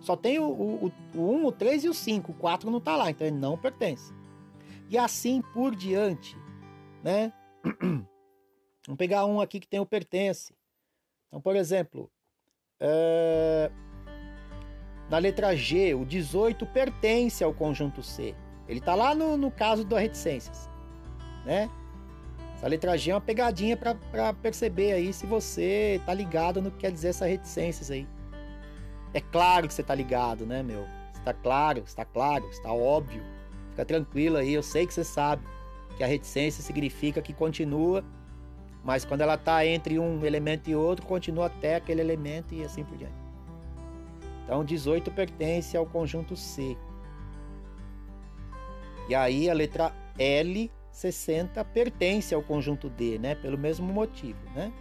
[0.02, 2.98] Só tem o, o, o 1, o 3 e o 5, o 4 não está
[2.98, 4.14] lá, então ele não pertence.
[4.90, 6.38] E assim por diante
[7.04, 7.34] né?
[8.88, 10.56] Vamos pegar um aqui que tem o pertence.
[11.28, 12.10] Então, por exemplo,
[12.80, 13.70] é...
[15.10, 18.34] na letra G, o 18 pertence ao conjunto C.
[18.68, 20.70] Ele está lá no, no caso das reticências,
[21.46, 21.70] né?
[22.56, 26.78] Essa letra G é uma pegadinha para perceber aí se você tá ligado no que
[26.78, 28.08] quer dizer essa reticências aí.
[29.14, 30.86] É claro que você tá ligado, né, meu?
[31.14, 33.24] Está claro, está claro, está óbvio.
[33.72, 35.44] Fica tranquilo aí, eu sei que você sabe
[35.98, 38.04] que a reticência significa que continua,
[38.84, 42.84] mas quando ela está entre um elemento e outro, continua até aquele elemento e assim
[42.84, 43.14] por diante.
[44.44, 46.78] Então 18 pertence ao conjunto C.
[49.08, 53.36] E aí a letra L 60 pertence ao conjunto D, né?
[53.36, 54.72] Pelo mesmo motivo, né?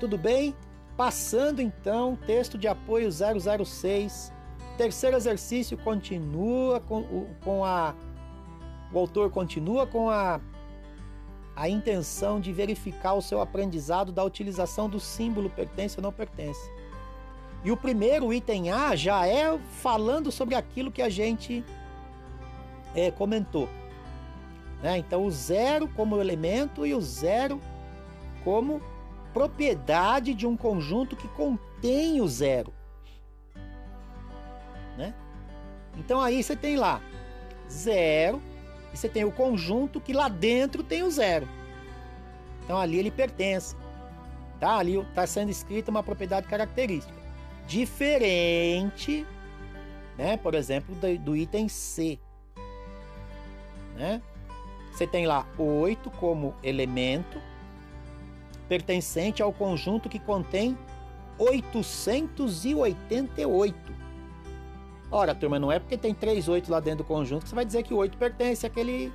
[0.00, 0.54] Tudo bem?
[0.96, 4.32] Passando então, texto de apoio 006.
[4.76, 7.94] Terceiro exercício continua com, com a
[8.92, 10.40] o autor continua com a,
[11.56, 16.70] a intenção de verificar o seu aprendizado da utilização do símbolo pertence ou não pertence.
[17.64, 21.64] E o primeiro item A já é falando sobre aquilo que a gente
[22.94, 23.68] é, comentou.
[24.82, 24.98] Né?
[24.98, 27.60] Então, o zero como elemento e o zero
[28.42, 28.82] como
[29.32, 32.72] propriedade de um conjunto que contém o zero.
[34.96, 35.14] Né?
[35.96, 37.00] Então aí você tem lá
[37.70, 38.42] zero
[38.92, 41.48] e você tem o conjunto que lá dentro tem o zero.
[42.64, 43.74] Então ali ele pertence.
[44.60, 44.76] Tá?
[44.76, 47.14] Ali está sendo escrita uma propriedade característica.
[47.66, 49.26] Diferente,
[50.16, 50.36] né?
[50.36, 52.18] por exemplo, do, do item C.
[53.96, 54.22] Né?
[54.92, 57.40] Você tem lá 8 como elemento
[58.68, 60.78] pertencente ao conjunto que contém
[61.38, 64.01] 888.
[65.14, 67.66] Ora, turma, não é porque tem 3 8 lá dentro do conjunto que você vai
[67.66, 69.12] dizer que o 8 pertence àquele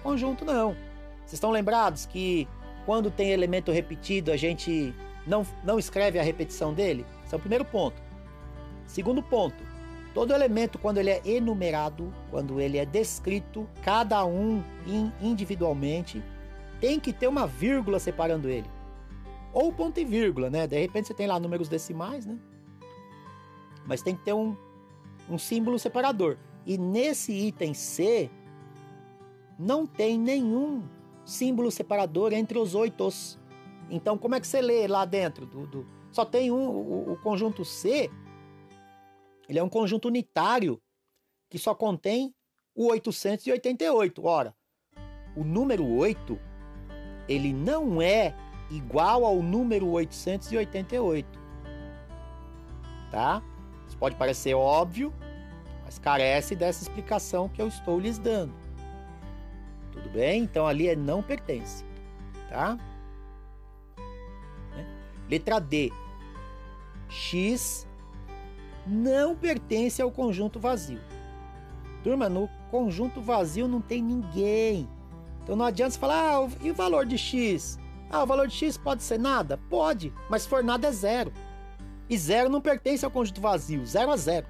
[0.00, 0.76] conjunto, não.
[1.18, 2.46] Vocês estão lembrados que
[2.86, 4.94] quando tem elemento repetido, a gente
[5.26, 7.04] não, não escreve a repetição dele?
[7.24, 8.00] Esse é o primeiro ponto.
[8.86, 9.64] Segundo ponto,
[10.14, 14.62] todo elemento, quando ele é enumerado, quando ele é descrito, cada um
[15.20, 16.22] individualmente,
[16.80, 18.70] tem que ter uma vírgula separando ele.
[19.52, 20.68] Ou ponto e vírgula, né?
[20.68, 22.38] De repente você tem lá números decimais, né?
[23.84, 24.56] Mas tem que ter um,
[25.28, 26.36] um símbolo separador.
[26.64, 28.30] E nesse item C,
[29.58, 30.82] não tem nenhum
[31.24, 33.38] símbolo separador entre os oitos.
[33.90, 35.46] Então, como é que você lê lá dentro?
[35.46, 35.86] Do, do...
[36.10, 38.10] Só tem um, o, o, conjunto C,
[39.48, 40.80] ele é um conjunto unitário
[41.50, 42.34] que só contém
[42.74, 44.24] o 888.
[44.24, 44.54] Ora,
[45.36, 46.38] o número 8,
[47.28, 48.34] ele não é
[48.70, 51.40] igual ao número 888.
[53.10, 53.42] Tá?
[54.02, 55.14] Pode parecer óbvio,
[55.84, 58.52] mas carece dessa explicação que eu estou lhes dando.
[59.92, 60.42] Tudo bem?
[60.42, 61.84] Então ali é não pertence.
[62.50, 62.76] Tá?
[64.74, 64.86] Né?
[65.30, 65.92] Letra D.
[67.08, 67.86] X
[68.84, 70.98] não pertence ao conjunto vazio.
[72.02, 74.88] Turma, no conjunto vazio não tem ninguém.
[75.44, 77.78] Então não adianta você falar, ah, e o valor de X?
[78.10, 79.60] Ah, o valor de x pode ser nada?
[79.70, 81.32] Pode, mas se for nada é zero.
[82.08, 84.46] E zero não pertence ao conjunto vazio, zero a zero.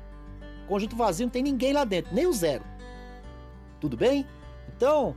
[0.69, 2.65] Conjunto vazio não tem ninguém lá dentro, nem o zero.
[3.81, 4.27] Tudo bem?
[4.77, 5.15] Então,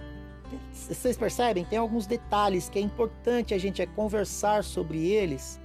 [0.71, 1.65] vocês percebem?
[1.65, 5.59] Tem alguns detalhes que é importante a gente é conversar sobre eles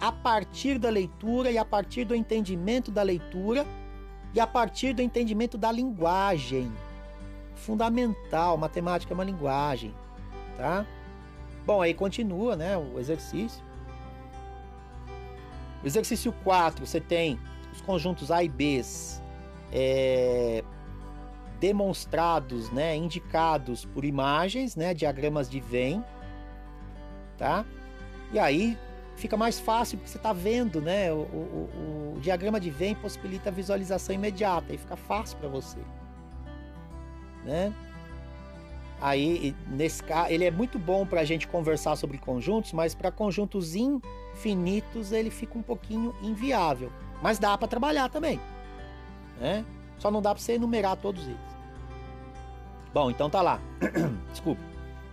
[0.00, 3.64] a partir da leitura e a partir do entendimento da leitura
[4.34, 6.70] e a partir do entendimento da linguagem.
[7.54, 9.94] Fundamental, matemática é uma linguagem,
[10.56, 10.84] tá?
[11.64, 13.64] Bom, aí continua, né, o exercício.
[15.84, 17.38] O exercício 4, você tem
[17.70, 18.80] os conjuntos A e B
[19.70, 20.64] é,
[21.60, 26.00] demonstrados, né, indicados por imagens, né, diagramas de Venn,
[27.36, 27.66] tá?
[28.32, 28.78] E aí
[29.14, 33.50] fica mais fácil porque você está vendo, né, o, o, o, diagrama de Venn possibilita
[33.50, 35.80] a visualização imediata e fica fácil para você,
[37.44, 37.74] né?
[39.00, 43.10] Aí, nesse caso, ele é muito bom para a gente conversar sobre conjuntos, mas para
[43.10, 46.90] conjuntos infinitos ele fica um pouquinho inviável.
[47.22, 48.40] Mas dá para trabalhar também,
[49.38, 49.64] né?
[49.98, 51.54] Só não dá para você enumerar todos eles.
[52.92, 53.60] Bom, então tá lá.
[54.30, 54.62] Desculpa.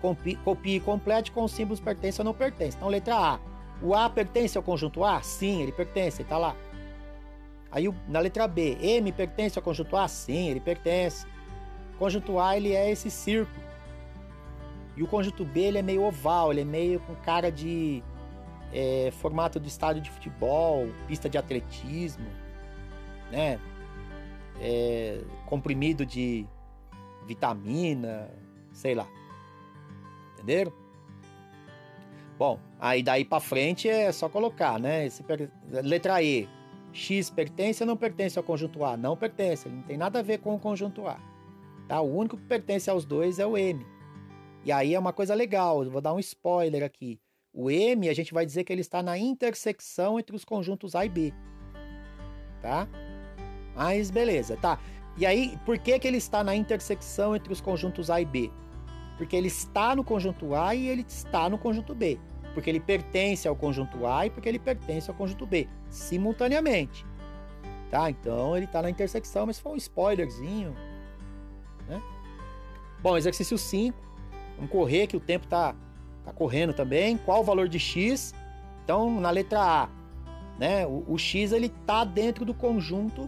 [0.01, 2.75] Copie, e complete com os símbolos pertence ou não pertence.
[2.75, 3.39] Então, letra A.
[3.83, 5.21] O A pertence ao conjunto A?
[5.21, 6.55] Sim, ele pertence, ele tá lá.
[7.71, 10.07] Aí na letra B, M pertence ao conjunto A?
[10.07, 11.25] Sim, ele pertence.
[11.97, 13.70] Conjunto A ele é esse círculo.
[14.95, 18.03] E o conjunto B ele é meio oval, ele é meio com cara de
[18.73, 22.27] é, formato do estádio de futebol, pista de atletismo,
[23.31, 23.59] né?
[24.59, 26.45] É, comprimido de
[27.25, 28.29] vitamina,
[28.73, 29.07] sei lá.
[30.33, 30.73] Entenderam?
[32.37, 35.05] Bom, aí daí para frente é só colocar, né?
[35.05, 35.23] Esse,
[35.83, 36.49] letra E.
[36.93, 38.97] X pertence ou não pertence ao conjunto A?
[38.97, 41.17] Não pertence, ele não tem nada a ver com o conjunto A.
[41.87, 42.01] Tá?
[42.01, 43.85] O único que pertence aos dois é o M.
[44.63, 47.19] E aí é uma coisa legal, vou dar um spoiler aqui.
[47.53, 51.05] O M, a gente vai dizer que ele está na intersecção entre os conjuntos A
[51.05, 51.33] e B.
[52.61, 52.87] Tá?
[53.75, 54.79] Mas beleza, tá.
[55.17, 58.51] E aí, por que, que ele está na intersecção entre os conjuntos A e B?
[59.17, 62.19] Porque ele está no conjunto A e ele está no conjunto B.
[62.53, 67.05] Porque ele pertence ao conjunto A e porque ele pertence ao conjunto B, simultaneamente.
[67.89, 68.09] Tá?
[68.09, 70.73] Então ele está na intersecção, mas foi um spoilerzinho.
[71.87, 72.01] Né?
[73.01, 74.10] Bom, exercício 5
[74.61, 75.73] Vamos correr que o tempo tá,
[76.23, 77.17] tá correndo também.
[77.17, 78.31] Qual o valor de x?
[78.83, 79.89] Então, na letra A,
[80.59, 83.27] né, o, o x ele tá dentro do conjunto,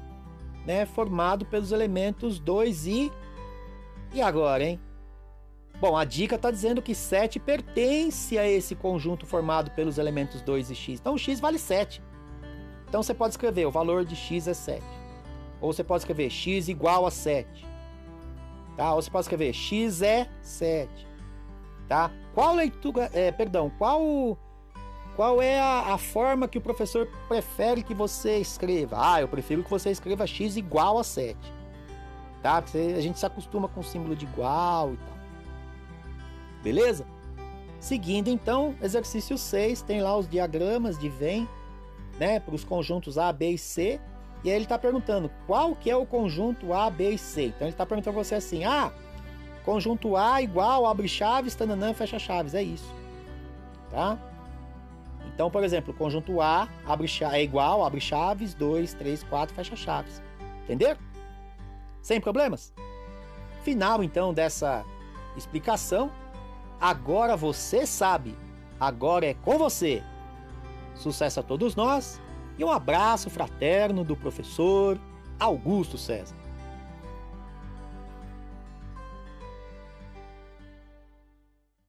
[0.64, 3.12] né, formado pelos elementos 2 e
[4.14, 4.80] e agora, hein?
[5.82, 10.70] Bom, a dica está dizendo que 7 pertence a esse conjunto formado pelos elementos 2
[10.70, 11.00] e x.
[11.00, 12.00] Então, x vale 7.
[12.88, 14.84] Então, você pode escrever o valor de x é 7.
[15.60, 17.66] Ou você pode escrever x igual a 7.
[18.78, 18.94] Tá?
[18.94, 21.13] Ou você pode escrever x é 7
[21.94, 22.10] tá?
[22.34, 24.36] Qual leitura, é, perdão, qual
[25.16, 28.98] Qual é a, a, forma que o professor prefere que você escreva?
[29.00, 31.38] Ah, eu prefiro que você escreva x igual a 7.
[32.42, 32.64] Tá?
[32.98, 35.18] A gente se acostuma com o símbolo de igual e tal.
[36.64, 37.06] Beleza?
[37.80, 41.46] Seguindo então, exercício 6, tem lá os diagramas de Venn,
[42.18, 44.02] né, para os conjuntos A, B e C.
[44.44, 47.46] E aí ele está perguntando qual que é o conjunto A, B e C.
[47.46, 48.92] Então ele está perguntando para você assim: ah,
[49.64, 52.54] conjunto A igual, abre chaves, tananã, fecha chaves.
[52.54, 52.94] É isso.
[53.90, 54.18] Tá?
[55.34, 60.22] Então, por exemplo, conjunto A abre é igual, abre chaves, 2, 3, 4, fecha chaves.
[60.64, 60.96] Entendeu?
[62.02, 62.74] Sem problemas?
[63.64, 64.86] Final então dessa
[65.36, 66.12] explicação.
[66.80, 68.36] Agora você sabe.
[68.80, 70.04] Agora é com você.
[70.96, 72.22] Sucesso a todos nós
[72.58, 75.00] e um abraço fraterno do professor
[75.40, 76.43] Augusto César.